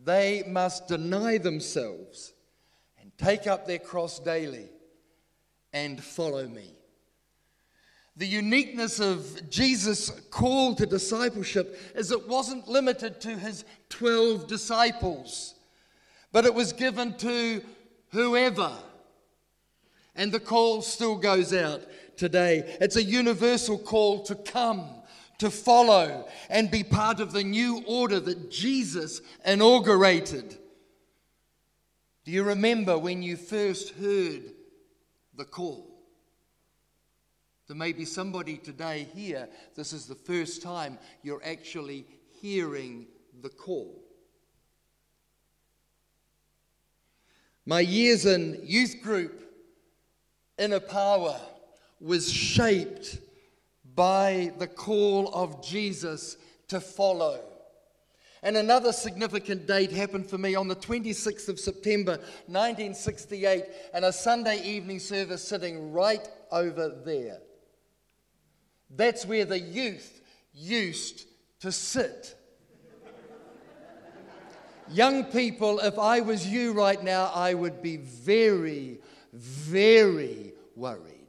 [0.04, 2.34] they must deny themselves
[3.00, 4.68] and take up their cross daily
[5.74, 6.74] and follow me.
[8.16, 15.54] The uniqueness of Jesus' call to discipleship is it wasn't limited to his 12 disciples,
[16.32, 17.62] but it was given to
[18.10, 18.72] whoever.
[20.16, 21.84] And the call still goes out
[22.22, 22.78] today.
[22.80, 24.88] It's a universal call to come,
[25.40, 30.56] to follow, and be part of the new order that Jesus inaugurated.
[32.24, 34.44] Do you remember when you first heard
[35.36, 35.88] the call?
[37.68, 42.06] There may be somebody today here, this is the first time you're actually
[42.40, 43.08] hearing
[43.42, 44.00] the call.
[47.66, 49.42] My years in youth group,
[50.60, 51.40] inner power,
[52.02, 53.20] was shaped
[53.96, 56.36] by the call of Jesus
[56.68, 57.40] to follow.
[58.44, 62.14] And another significant date happened for me on the 26th of September
[62.48, 67.38] 1968, and a Sunday evening service sitting right over there.
[68.90, 70.22] That's where the youth
[70.54, 71.28] used
[71.60, 72.36] to sit.
[74.90, 79.00] Young people, if I was you right now, I would be very,
[79.32, 81.21] very worried.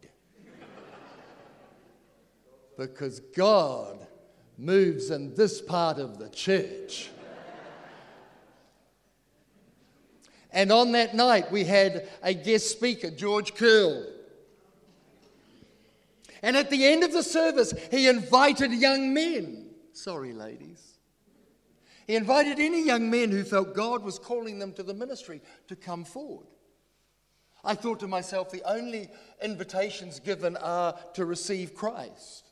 [2.76, 4.06] Because God
[4.58, 7.10] moves in this part of the church.
[10.52, 14.06] And on that night, we had a guest speaker, George Curl.
[16.42, 19.70] And at the end of the service, he invited young men.
[19.92, 20.98] Sorry, ladies.
[22.06, 25.76] He invited any young men who felt God was calling them to the ministry to
[25.76, 26.48] come forward.
[27.64, 29.08] I thought to myself, the only
[29.40, 32.50] invitations given are to receive Christ.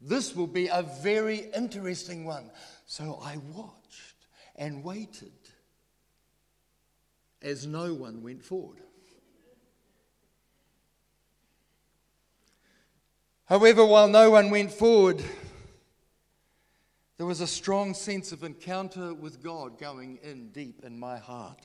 [0.00, 2.50] This will be a very interesting one.
[2.86, 5.32] So I watched and waited
[7.42, 8.80] as no one went forward.
[13.46, 15.22] However, while no one went forward,
[17.16, 21.60] there was a strong sense of encounter with God going in deep in my heart.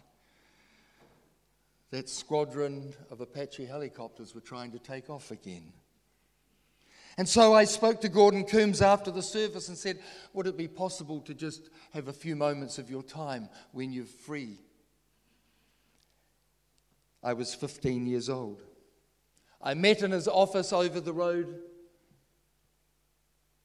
[1.89, 5.73] That squadron of Apache helicopters were trying to take off again.
[7.17, 9.99] And so I spoke to Gordon Coombs after the service and said,
[10.33, 14.05] Would it be possible to just have a few moments of your time when you're
[14.05, 14.57] free?
[17.23, 18.63] I was 15 years old.
[19.61, 21.59] I met in his office over the road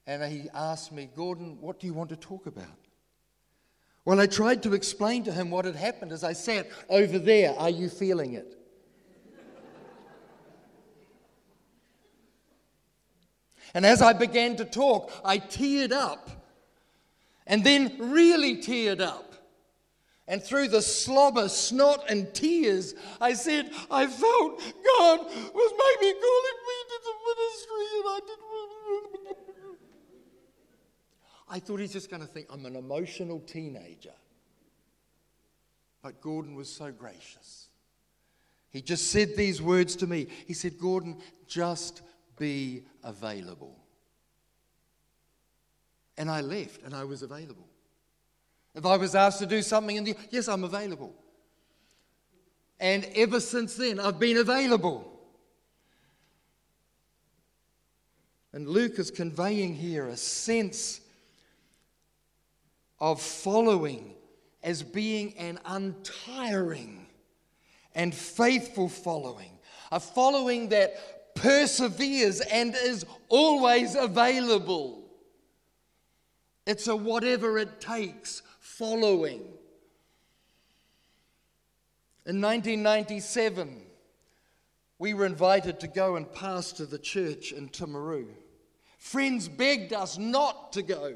[0.06, 2.66] and he asked me, Gordon, what do you want to talk about?
[4.04, 7.54] Well, I tried to explain to him what had happened as I sat over there.
[7.58, 8.55] Are you feeling it?
[13.74, 16.30] And as I began to talk, I teared up
[17.46, 19.34] and then really teared up.
[20.28, 24.58] And through the slobber, snot, and tears, I said, I felt
[24.98, 29.36] God was maybe calling me to the ministry, and I didn't.
[31.48, 34.14] I thought he's just going to think I'm an emotional teenager.
[36.02, 37.68] But Gordon was so gracious.
[38.70, 40.26] He just said these words to me.
[40.46, 42.02] He said, Gordon, just
[42.36, 43.76] be available.
[46.18, 47.68] And I left and I was available.
[48.74, 51.14] If I was asked to do something in the yes, I'm available.
[52.78, 55.12] And ever since then, I've been available.
[58.52, 61.00] And Luke is conveying here a sense
[62.98, 64.14] of following
[64.62, 67.06] as being an untiring
[67.94, 69.58] and faithful following,
[69.90, 75.04] a following that perseveres and is always available.
[76.66, 79.42] It's a whatever it takes following.
[82.26, 83.82] In 1997,
[84.98, 88.26] we were invited to go and pastor the church in Timaru.
[88.98, 91.14] Friends begged us not to go.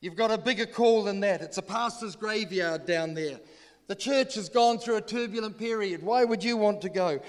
[0.00, 1.42] You've got a bigger call than that.
[1.42, 3.40] It's a pastor's graveyard down there.
[3.86, 6.02] The church has gone through a turbulent period.
[6.02, 7.20] Why would you want to go?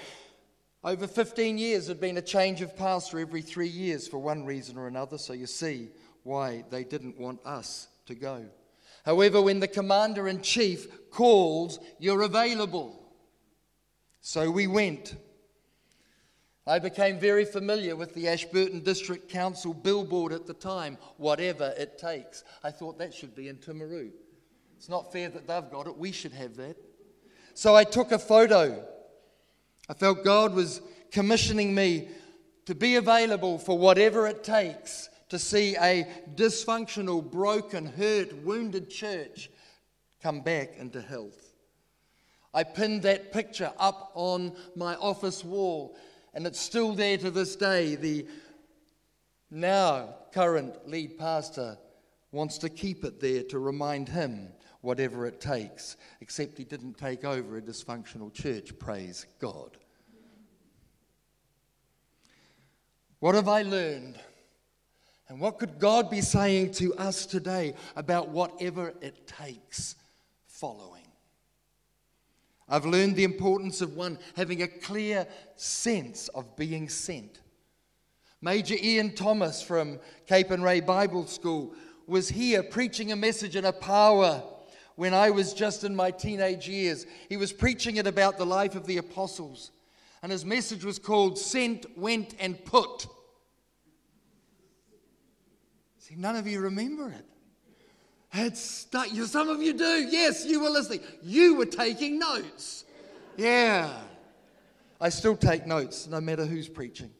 [0.86, 4.78] Over 15 years, there'd been a change of pastor every three years for one reason
[4.78, 5.88] or another, so you see
[6.22, 8.44] why they didn't want us to go.
[9.04, 13.02] However, when the commander in chief calls, you're available.
[14.20, 15.16] So we went.
[16.68, 21.98] I became very familiar with the Ashburton District Council billboard at the time, whatever it
[21.98, 22.44] takes.
[22.62, 24.12] I thought that should be in Timaru.
[24.76, 26.76] It's not fair that they've got it, we should have that.
[27.54, 28.86] So I took a photo.
[29.88, 30.80] I felt God was
[31.12, 32.08] commissioning me
[32.66, 39.50] to be available for whatever it takes to see a dysfunctional, broken, hurt, wounded church
[40.22, 41.52] come back into health.
[42.52, 45.96] I pinned that picture up on my office wall
[46.34, 47.94] and it's still there to this day.
[47.96, 48.26] The
[49.50, 51.78] now current lead pastor
[52.32, 54.48] wants to keep it there to remind him
[54.86, 59.76] whatever it takes, except he didn't take over a dysfunctional church, praise God.
[63.18, 64.16] What have I learned?
[65.28, 69.96] And what could God be saying to us today about whatever it takes
[70.46, 71.02] following?
[72.68, 75.26] I've learned the importance of one having a clear
[75.56, 77.40] sense of being sent.
[78.40, 79.98] Major Ian Thomas from
[80.28, 81.74] Capernwray Bible School
[82.06, 84.44] was here preaching a message in Opawa
[84.96, 87.06] when I was just in my teenage years.
[87.28, 89.70] He was preaching it about the life of the apostles,
[90.22, 93.06] and his message was called Sent, Went, and Put.
[95.98, 97.24] See, none of you remember it.
[98.28, 99.12] had stuck.
[99.12, 100.08] You, some of you do.
[100.10, 101.00] Yes, you were listening.
[101.22, 102.84] You were taking notes.
[103.36, 103.92] Yeah.
[105.00, 107.10] I still take notes, no matter who's preaching.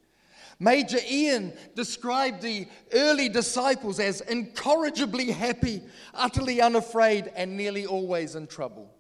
[0.59, 5.83] Major Ian described the early disciples as incorrigibly happy,
[6.15, 8.91] utterly unafraid, and nearly always in trouble.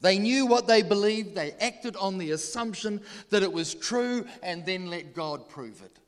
[0.00, 4.64] They knew what they believed, they acted on the assumption that it was true, and
[4.64, 5.98] then let God prove it.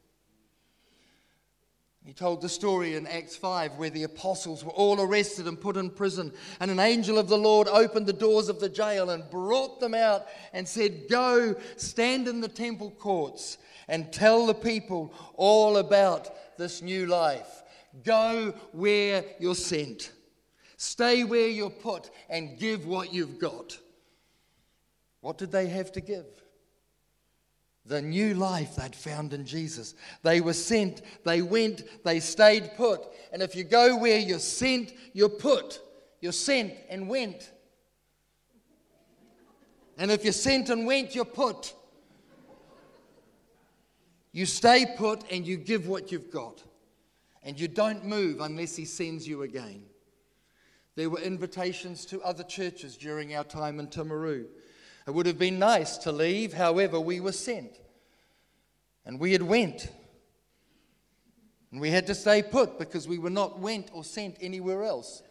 [2.07, 5.77] He told the story in Acts 5 where the apostles were all arrested and put
[5.77, 9.29] in prison, and an angel of the Lord opened the doors of the jail and
[9.29, 13.59] brought them out and said, Go, stand in the temple courts
[13.89, 17.65] and tell the people all about this new life.
[18.05, 20.13] Go where you're sent,
[20.77, 23.77] stay where you're put, and give what you've got.
[25.23, 26.27] What did they have to give?
[27.89, 29.95] The new life they'd found in Jesus.
[30.23, 33.07] They were sent, they went, they stayed put.
[33.33, 35.81] And if you go where you're sent, you're put.
[36.21, 37.53] You're sent and went.
[39.99, 41.75] And if you're sent and went, you're put.
[44.33, 46.63] You stay put and you give what you've got.
[47.43, 49.85] And you don't move unless He sends you again.
[50.97, 54.47] There were invitations to other churches during our time in Timaru.
[55.07, 57.79] It would have been nice to leave, however, we were sent.
[59.05, 59.89] And we had went.
[61.71, 65.23] And we had to stay put because we were not went or sent anywhere else.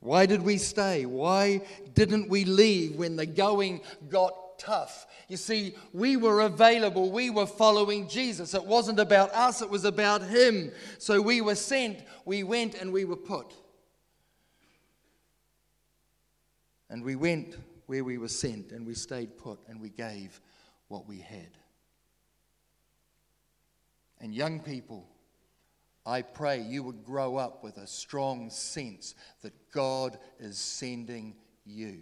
[0.00, 1.06] Why did we stay?
[1.06, 1.62] Why
[1.94, 3.80] didn't we leave when the going
[4.10, 5.06] got tough?
[5.28, 7.10] You see, we were available.
[7.10, 8.54] We were following Jesus.
[8.54, 10.70] It wasn't about us, it was about Him.
[10.98, 13.52] So we were sent, we went, and we were put.
[16.88, 17.56] And we went
[17.86, 20.40] where we were sent, and we stayed put, and we gave
[20.88, 21.50] what we had.
[24.20, 25.08] And young people,
[26.04, 31.34] I pray you would grow up with a strong sense that God is sending
[31.64, 32.00] you.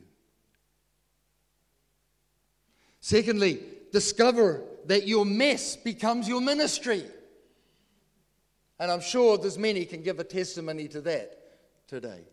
[3.00, 3.60] Secondly,
[3.92, 7.04] discover that your mess becomes your ministry.
[8.78, 11.38] And I'm sure there's many can give a testimony to that
[11.86, 12.24] today.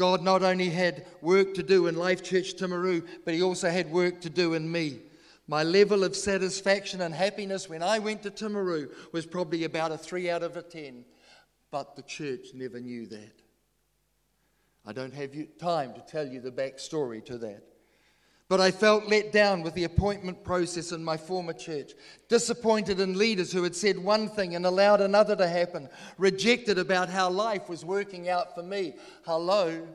[0.00, 3.92] God not only had work to do in Life Church Timaru, but He also had
[3.92, 5.00] work to do in me.
[5.46, 9.98] My level of satisfaction and happiness when I went to Timaru was probably about a
[9.98, 11.04] three out of a ten,
[11.70, 13.42] but the church never knew that.
[14.86, 17.62] I don't have time to tell you the backstory to that.
[18.50, 21.92] But I felt let down with the appointment process in my former church,
[22.28, 27.08] disappointed in leaders who had said one thing and allowed another to happen, rejected about
[27.08, 28.94] how life was working out for me.
[29.24, 29.86] Hello.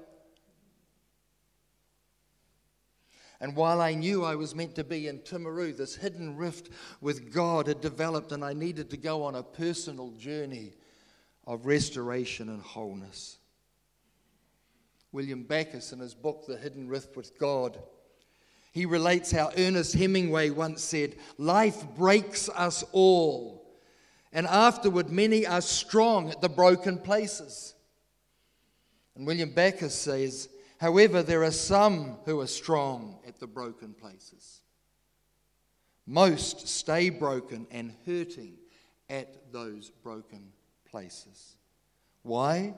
[3.42, 6.70] And while I knew I was meant to be in Timaru, this hidden rift
[7.02, 10.76] with God had developed, and I needed to go on a personal journey
[11.46, 13.38] of restoration and wholeness.
[15.12, 17.78] William Backus, in his book, The Hidden Rift with God,
[18.76, 23.66] he relates how Ernest Hemingway once said, Life breaks us all,
[24.34, 27.74] and afterward, many are strong at the broken places.
[29.16, 34.60] And William Backus says, However, there are some who are strong at the broken places.
[36.06, 38.58] Most stay broken and hurting
[39.10, 40.52] at those broken
[40.84, 41.56] places.
[42.24, 42.74] Why?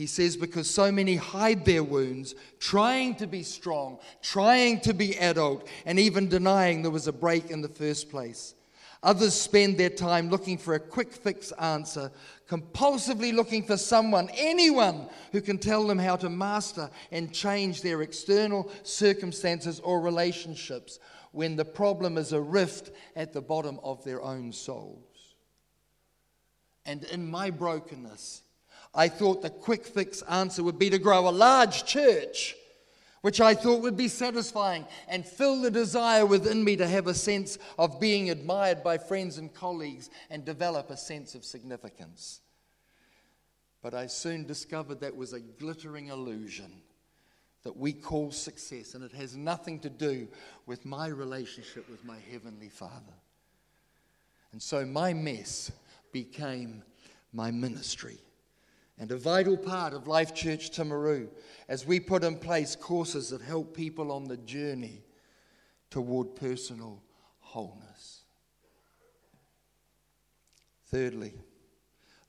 [0.00, 5.18] He says, because so many hide their wounds, trying to be strong, trying to be
[5.18, 8.54] adult, and even denying there was a break in the first place.
[9.02, 12.10] Others spend their time looking for a quick fix answer,
[12.48, 18.00] compulsively looking for someone, anyone, who can tell them how to master and change their
[18.00, 20.98] external circumstances or relationships
[21.32, 25.34] when the problem is a rift at the bottom of their own souls.
[26.86, 28.44] And in my brokenness,
[28.94, 32.56] I thought the quick fix answer would be to grow a large church,
[33.20, 37.14] which I thought would be satisfying and fill the desire within me to have a
[37.14, 42.40] sense of being admired by friends and colleagues and develop a sense of significance.
[43.82, 46.82] But I soon discovered that was a glittering illusion
[47.62, 50.26] that we call success, and it has nothing to do
[50.66, 53.14] with my relationship with my Heavenly Father.
[54.52, 55.70] And so my mess
[56.10, 56.82] became
[57.32, 58.18] my ministry
[59.00, 61.28] and a vital part of Life Church Timaru
[61.68, 65.02] as we put in place courses that help people on the journey
[65.88, 67.02] toward personal
[67.38, 68.24] wholeness.
[70.88, 71.32] Thirdly,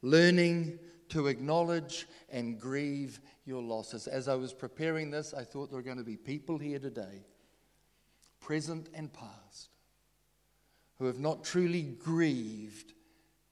[0.02, 0.80] learning
[1.10, 4.08] to acknowledge and grieve your losses.
[4.08, 7.26] As I was preparing this, I thought there were going to be people here today,
[8.40, 9.72] present and past,
[11.00, 12.94] who have not truly grieved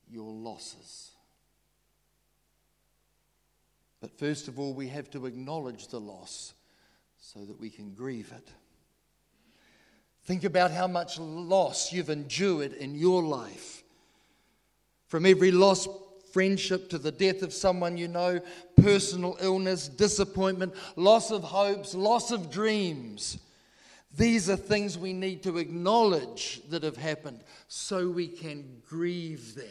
[0.10, 1.12] your losses.
[4.02, 6.54] But first of all, we have to acknowledge the loss
[7.20, 8.48] so that we can grieve it.
[10.24, 13.84] Think about how much loss you've endured in your life.
[15.08, 15.90] From every lost
[16.32, 18.40] friendship to the death of someone you know,
[18.82, 23.40] personal illness, disappointment, loss of hopes, loss of dreams.
[24.16, 29.66] These are things we need to acknowledge that have happened so we can grieve them,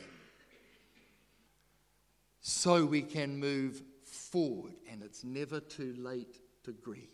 [2.40, 3.82] so we can move
[4.30, 7.08] forward, and it's never too late to grieve.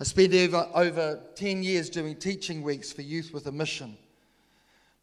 [0.00, 3.96] I spent over, over 10 years doing teaching weeks for youth with a mission,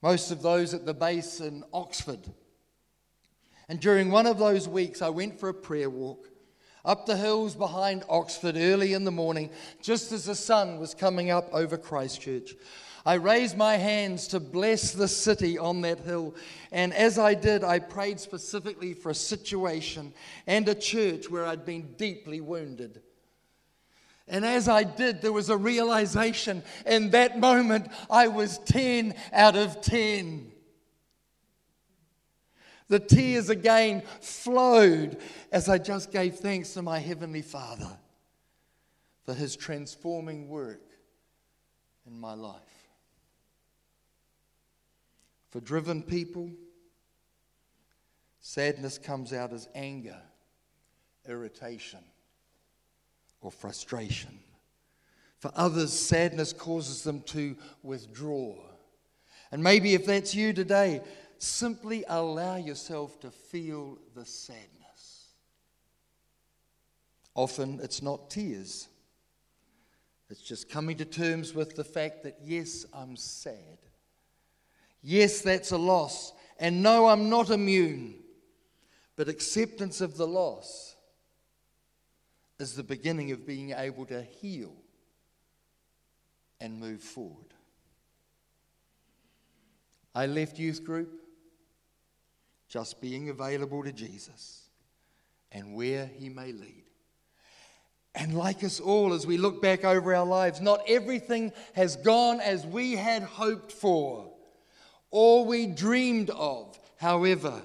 [0.02, 2.20] most of those at the base in Oxford.
[3.68, 6.30] And during one of those weeks, I went for a prayer walk
[6.86, 9.50] up the hills behind Oxford early in the morning,
[9.82, 12.56] just as the sun was coming up over Christchurch.
[13.06, 16.36] I raised my hands to bless the city on that hill.
[16.72, 20.14] And as I did, I prayed specifically for a situation
[20.48, 23.02] and a church where I'd been deeply wounded.
[24.28, 26.64] And as I did, there was a realization.
[26.86, 30.52] In that moment, I was 10 out of 10.
[32.90, 35.18] The tears again flowed
[35.52, 37.90] as I just gave thanks to my Heavenly Father
[39.26, 40.82] for His transforming work
[42.06, 42.79] in my life.
[45.50, 46.52] For driven people,
[48.40, 50.22] sadness comes out as anger,
[51.28, 52.00] irritation,
[53.42, 54.40] or frustration.
[55.40, 58.56] For others, sadness causes them to withdraw.
[59.52, 61.02] And maybe if that's you today,
[61.40, 65.30] simply allow yourself to feel the sadness.
[67.34, 68.90] Often it's not tears,
[70.30, 73.80] it's just coming to terms with the fact that, yes, I'm sad.
[75.02, 76.34] Yes, that's a loss.
[76.60, 78.16] And no, I'm not immune.
[79.16, 80.96] But acceptance of the loss
[82.60, 84.74] is the beginning of being able to heal
[86.60, 87.54] and move forward.
[90.14, 91.14] I left youth group
[92.68, 94.70] just being available to Jesus
[95.52, 96.84] and where he may lead.
[98.16, 102.42] And like us all, as we look back over our lives, not everything has gone
[102.42, 104.32] as we had hoped for
[105.12, 106.78] or we dreamed of.
[106.98, 107.62] However,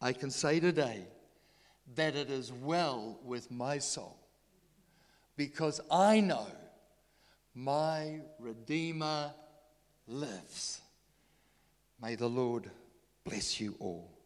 [0.00, 1.06] I can say today
[1.94, 4.16] that it is well with my soul
[5.36, 6.46] because I know
[7.54, 9.32] my Redeemer
[10.06, 10.80] lives.
[12.00, 12.70] May the Lord
[13.24, 14.19] bless you all.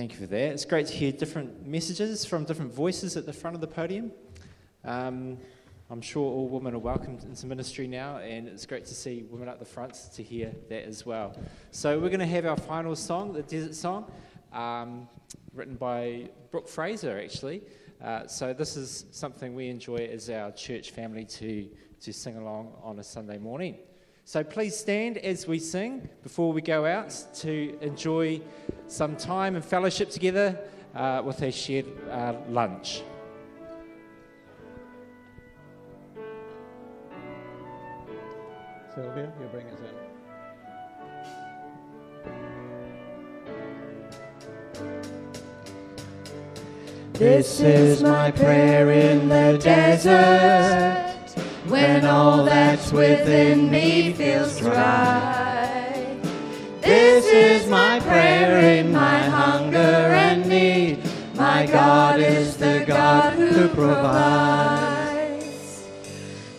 [0.00, 0.52] Thank you for that.
[0.52, 4.12] It's great to hear different messages from different voices at the front of the podium.
[4.82, 5.36] Um,
[5.90, 9.46] I'm sure all women are welcome into ministry now, and it's great to see women
[9.46, 11.38] at the front to hear that as well.
[11.70, 14.10] So, we're going to have our final song, the Desert Song,
[14.54, 15.06] um,
[15.52, 17.60] written by Brooke Fraser, actually.
[18.02, 21.68] Uh, so, this is something we enjoy as our church family to,
[22.00, 23.76] to sing along on a Sunday morning.
[24.30, 28.40] So, please stand as we sing before we go out to enjoy
[28.86, 30.56] some time and fellowship together
[30.94, 33.02] uh, with a shared uh, lunch.
[38.94, 39.94] Sylvia, you bring us in.
[47.14, 51.09] This is my prayer in the desert
[51.70, 56.18] when all that's within me feels dry.
[56.80, 60.98] This is my prayer in my hunger and need.
[61.36, 65.00] My God is the God who provides.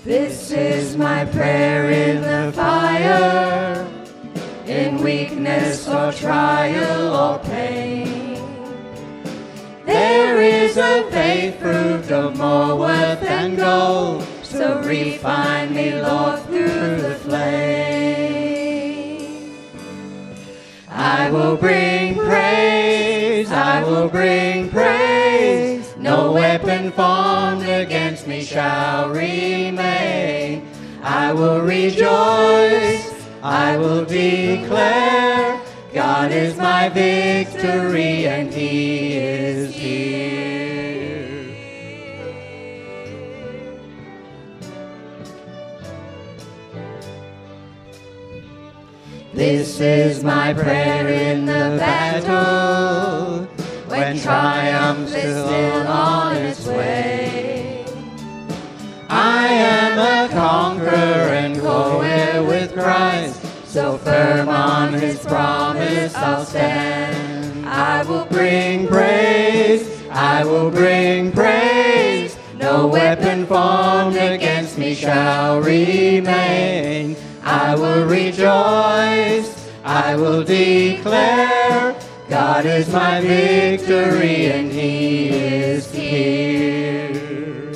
[0.06, 3.88] This is my prayer in the fire,
[4.66, 8.42] in weakness or trial or pain.
[9.86, 17.02] There is a faith proved of more worth than gold, so refine me, Lord, through
[17.02, 18.42] the flame.
[20.90, 25.96] I will bring praise, I will bring praise.
[25.98, 30.68] No weapon formed against me shall remain.
[31.02, 33.10] I will rejoice,
[33.42, 35.62] I will declare.
[35.94, 39.18] God is my victory and He
[49.82, 53.46] is my prayer in the battle
[53.88, 57.86] when triumph is still on its way.
[59.10, 67.66] I am a conqueror and co-heir with Christ, so firm on his promise I'll stand.
[67.66, 72.38] I will bring praise, I will bring praise.
[72.56, 77.16] No weapon formed against me shall remain.
[77.44, 81.96] I will rejoice, I will declare,
[82.30, 87.74] God is my victory and He is here.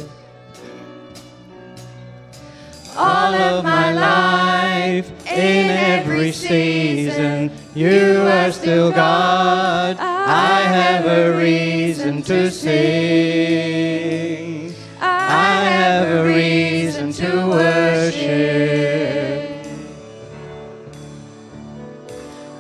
[2.96, 9.98] All of my life, in every season, you are still God.
[10.00, 13.65] I have a reason to sing.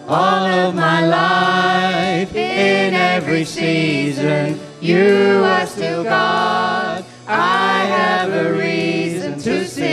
[0.07, 7.03] All of my life, in every season, you are still God.
[7.27, 9.85] I have a reason to sing.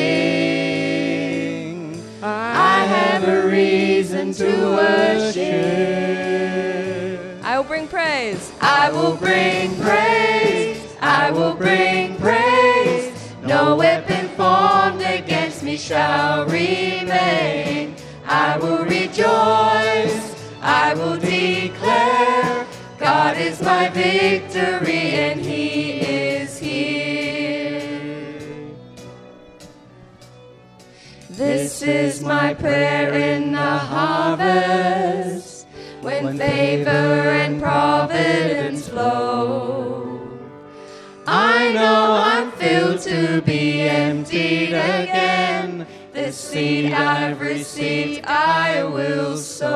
[2.23, 5.43] I have a reason to worship.
[7.43, 8.53] I will bring praise.
[8.61, 10.95] I will bring praise.
[11.01, 13.15] I will bring praise.
[13.43, 17.97] No weapon formed against me shall remain.
[18.27, 19.92] I will rejoice.
[20.63, 22.67] I will declare
[22.97, 28.23] God is my victory and He is here.
[31.29, 35.67] This is my prayer in the harvest
[36.01, 40.29] when favor and providence flow.
[41.27, 45.52] I know I'm filled to be emptied again.
[46.25, 49.73] This seed I've received, I will sow.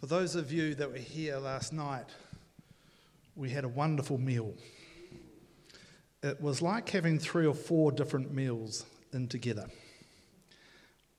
[0.00, 2.06] For those of you that were here last night,
[3.36, 4.54] we had a wonderful meal.
[6.22, 9.66] It was like having three or four different meals in together.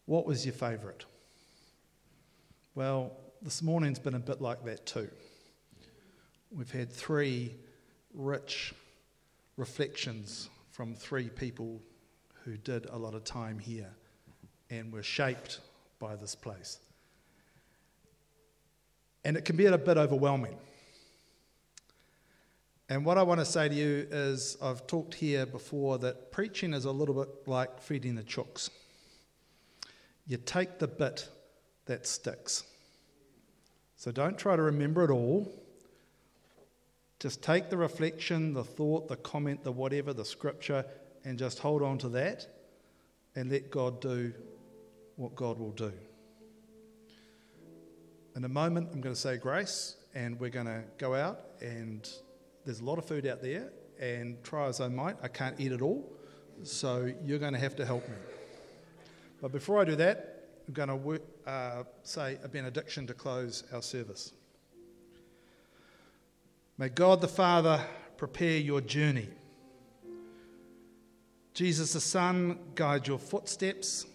[0.08, 1.06] What was your favourite?
[2.74, 3.12] Well,
[3.42, 5.10] this morning's been a bit like that too.
[6.56, 7.54] We've had three
[8.14, 8.74] rich
[9.58, 11.82] reflections from three people
[12.46, 13.90] who did a lot of time here
[14.70, 15.60] and were shaped
[16.00, 16.80] by this place.
[19.26, 20.56] And it can be a bit overwhelming.
[22.88, 26.74] And what I want to say to you is I've talked here before that preaching
[26.74, 28.70] is a little bit like feeding the chooks.
[30.26, 31.28] You take the bit
[31.92, 32.64] that sticks.
[33.98, 35.52] So don't try to remember it all.
[37.20, 40.86] Just take the reflection, the thought, the comment, the whatever, the scripture,
[41.26, 42.48] and just hold on to that
[43.36, 44.34] and let God do
[45.18, 45.92] what God will do.
[48.38, 52.10] In a moment, I'm going to say grace, and we're going to go out, and
[52.64, 53.70] there's a lot of food out there,
[54.00, 56.10] and try as I might, I can't eat it all,
[56.64, 58.16] so you're going to have to help me.
[59.42, 60.31] But before I do that,
[60.72, 64.32] I'm going to work, uh, say a benediction to close our service.
[66.78, 67.86] May God the Father
[68.16, 69.28] prepare your journey.
[71.54, 74.06] Jesus the Son guide your footsteps.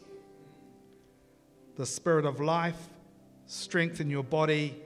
[1.77, 2.89] The Spirit of life
[3.45, 4.83] strengthen your body.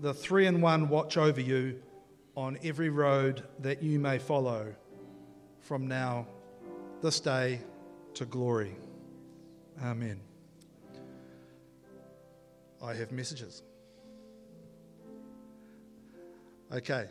[0.00, 1.80] The three in one watch over you
[2.34, 4.74] on every road that you may follow
[5.60, 6.26] from now,
[7.02, 7.60] this day,
[8.14, 8.74] to glory.
[9.80, 10.23] Amen.
[12.84, 13.62] I have messages.
[16.70, 17.06] Okay,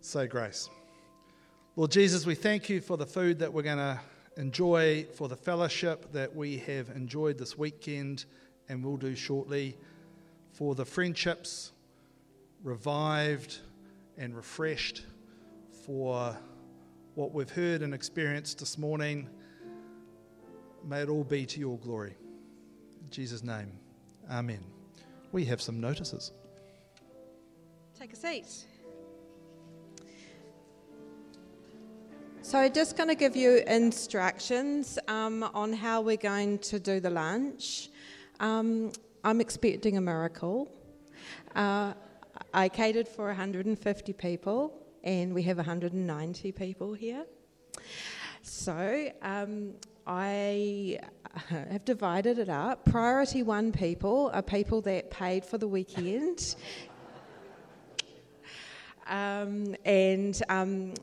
[0.00, 0.68] say grace.
[1.74, 3.98] Lord Jesus, we thank you for the food that we're going to
[4.36, 8.24] enjoy, for the fellowship that we have enjoyed this weekend
[8.68, 9.76] and will do shortly,
[10.52, 11.72] for the friendships
[12.62, 13.58] revived
[14.16, 15.02] and refreshed,
[15.84, 16.36] for
[17.16, 19.28] what we've heard and experienced this morning.
[20.86, 22.14] May it all be to your glory.
[23.02, 23.72] In Jesus' name,
[24.30, 24.73] amen.
[25.34, 26.30] We have some notices.
[27.98, 28.46] Take a seat.
[32.40, 37.10] So, just going to give you instructions um, on how we're going to do the
[37.10, 37.88] lunch.
[38.38, 38.92] Um,
[39.24, 40.70] I'm expecting a miracle.
[41.56, 41.94] Uh,
[42.52, 47.24] I catered for 150 people, and we have 190 people here.
[48.42, 49.74] So, um,
[50.06, 50.98] I
[51.48, 52.84] have divided it up.
[52.84, 56.56] Priority one people are people that paid for the weekend.
[59.06, 60.94] Um, and um,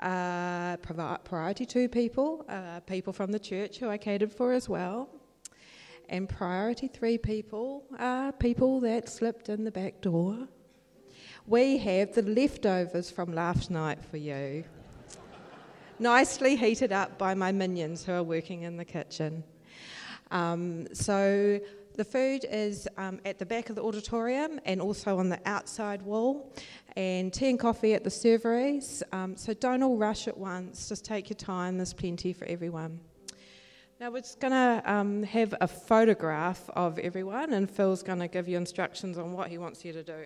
[0.00, 5.08] uh, priority two people, uh, people from the church who I catered for as well.
[6.08, 10.48] And priority three people are people that slipped in the back door.
[11.46, 14.64] We have the leftovers from last night for you,
[15.98, 19.44] nicely heated up by my minions who are working in the kitchen.
[20.30, 21.60] Um, so
[21.96, 26.02] the food is um, at the back of the auditorium and also on the outside
[26.02, 26.52] wall,
[26.96, 29.02] and tea and coffee at the serveries.
[29.12, 33.00] Um, so don't all rush at once, just take your time, there's plenty for everyone.
[34.00, 38.28] Now we're just going to um, have a photograph of everyone, and Phil's going to
[38.28, 40.24] give you instructions on what he wants you to do.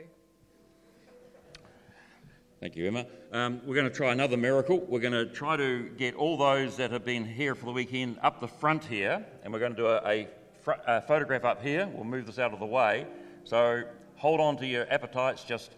[2.60, 3.06] Thank you, Emma.
[3.30, 4.80] Um, we're going to try another miracle.
[4.80, 8.18] We're going to try to get all those that have been here for the weekend
[8.20, 10.28] up the front here, and we're going to do a, a,
[10.60, 11.86] fr- a photograph up here.
[11.94, 13.06] We'll move this out of the way.
[13.44, 13.84] So
[14.16, 15.44] hold on to your appetites.
[15.44, 15.70] Just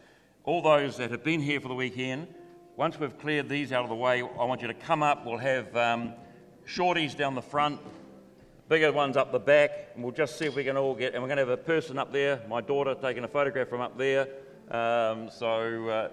[0.44, 2.28] all those that have been here for the weekend.
[2.76, 5.26] Once we've cleared these out of the way, I want you to come up.
[5.26, 6.14] We'll have um,
[6.66, 7.78] shorties down the front,
[8.70, 11.12] bigger ones up the back, and we'll just see if we can all get.
[11.12, 13.82] And we're going to have a person up there, my daughter, taking a photograph from
[13.82, 14.28] up there.
[14.70, 16.08] Um, so uh,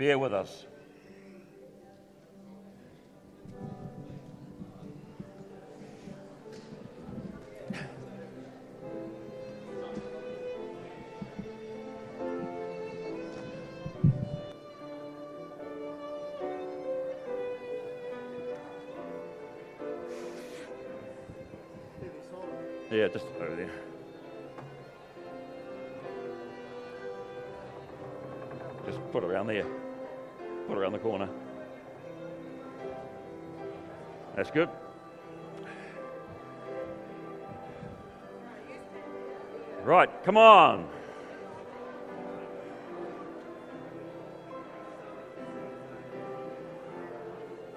[0.00, 0.64] bear with us.
[22.90, 23.70] Yeah, just over there.
[28.86, 29.79] Just put it around there.
[30.70, 31.28] Around the corner.
[34.36, 34.68] That's good.
[39.84, 40.86] Right, come on.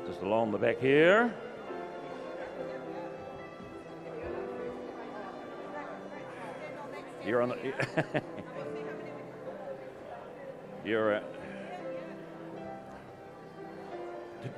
[0.08, 1.34] Just along the back here.
[7.26, 7.58] You're on the.
[10.86, 11.16] You're.
[11.16, 11.24] Uh,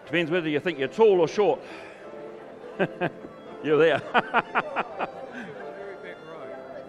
[0.06, 1.60] depends whether you think you're tall or short.
[3.64, 4.02] you're there.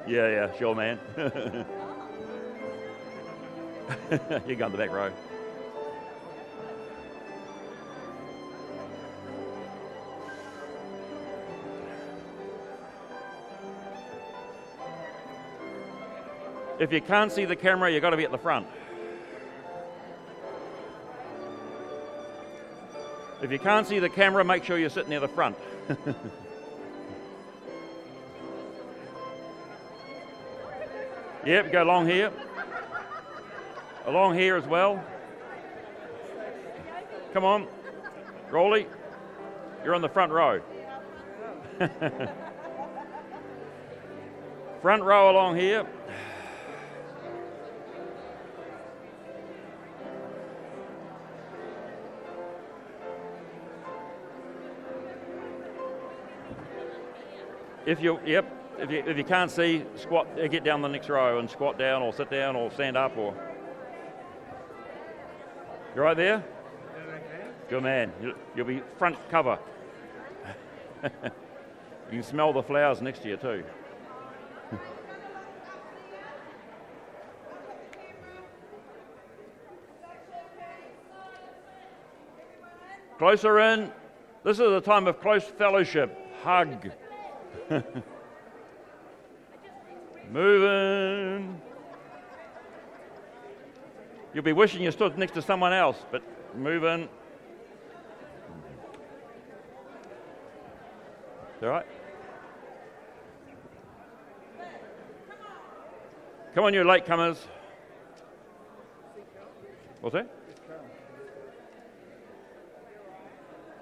[0.06, 0.98] yeah, yeah, sure, man.
[4.46, 5.12] you go in the back row.
[16.78, 18.66] If you can't see the camera, you've got to be at the front.
[23.42, 25.58] If you can't see the camera, make sure you're sitting near the front.
[31.44, 32.32] yep, go along here.
[34.06, 35.04] Along here as well.
[37.34, 37.66] Come on.
[38.50, 38.86] Rolly,
[39.84, 40.62] you're on the front row.
[44.80, 45.86] front row along here.
[57.86, 58.44] If you, yep,
[58.80, 61.78] if you, if you can't see, squat, uh, get down the next row and squat
[61.78, 63.32] down or sit down or stand up or.
[65.94, 66.44] You right there?
[67.70, 68.12] Good man.
[68.20, 69.58] You- You'll be front cover.
[71.04, 71.10] you
[72.10, 73.62] can smell the flowers next to you too.
[83.18, 83.92] Closer in.
[84.44, 86.16] This is a time of close fellowship.
[86.42, 86.90] Hug.
[90.30, 91.60] Moving.
[94.34, 96.22] You'll be wishing you stood next to someone else, but
[96.54, 97.08] moving.
[101.62, 101.86] All right.
[106.54, 107.38] Come on, you latecomers.
[110.00, 110.35] What's that?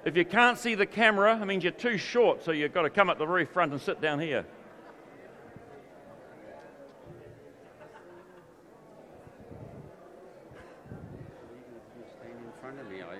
[0.04, 2.90] If you can't see the camera, it means you're too short, so you've got to
[2.90, 4.44] come up the very front and sit down here.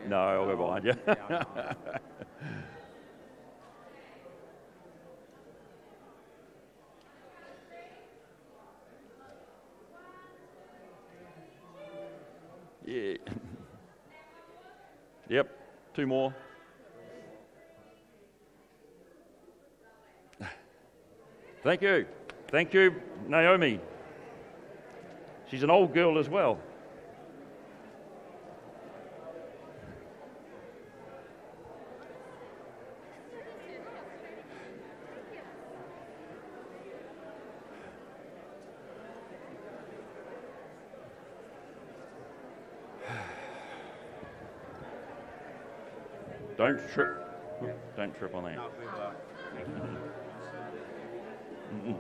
[0.07, 0.95] No, I'll go behind you.
[12.87, 13.15] Yeah.
[15.31, 15.49] Yep,
[15.95, 16.35] two more.
[21.65, 22.05] Thank you.
[22.49, 22.95] Thank you,
[23.27, 23.81] Naomi.
[25.51, 26.59] She's an old girl as well.
[46.59, 47.27] Don't trip.
[47.97, 50.01] Don't trip on that.
[51.85, 51.97] Can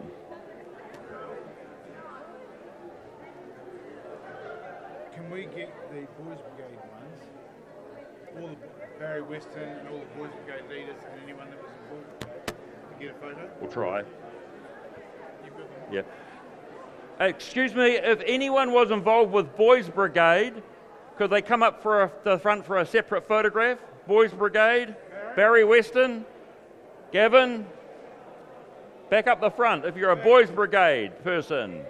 [5.30, 7.20] we get the Boys Brigade ones?
[8.40, 8.56] All the
[8.98, 12.26] Barry Weston and all the Boys Brigade leaders and anyone that was involved to
[12.98, 13.50] get a photo?
[13.60, 14.04] We'll try.
[15.92, 16.00] Yeah.
[17.20, 20.62] Excuse me, if anyone was involved with Boys Brigade,
[21.18, 23.78] could they come up for a, the front for a separate photograph?
[24.06, 24.96] Boys Brigade,
[25.36, 26.24] Barry Weston,
[27.12, 27.66] Gavin,
[29.10, 31.84] back up the front if you're a Boys Brigade person.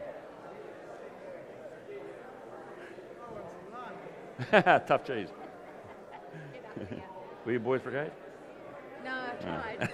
[4.50, 5.28] Tough cheese.
[7.44, 8.10] Were you Boys Brigade?
[9.04, 9.90] No, I tried.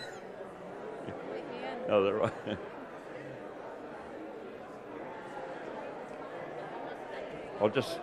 [1.89, 2.17] Oh, that's
[2.47, 2.59] right.
[7.61, 7.99] I'll just.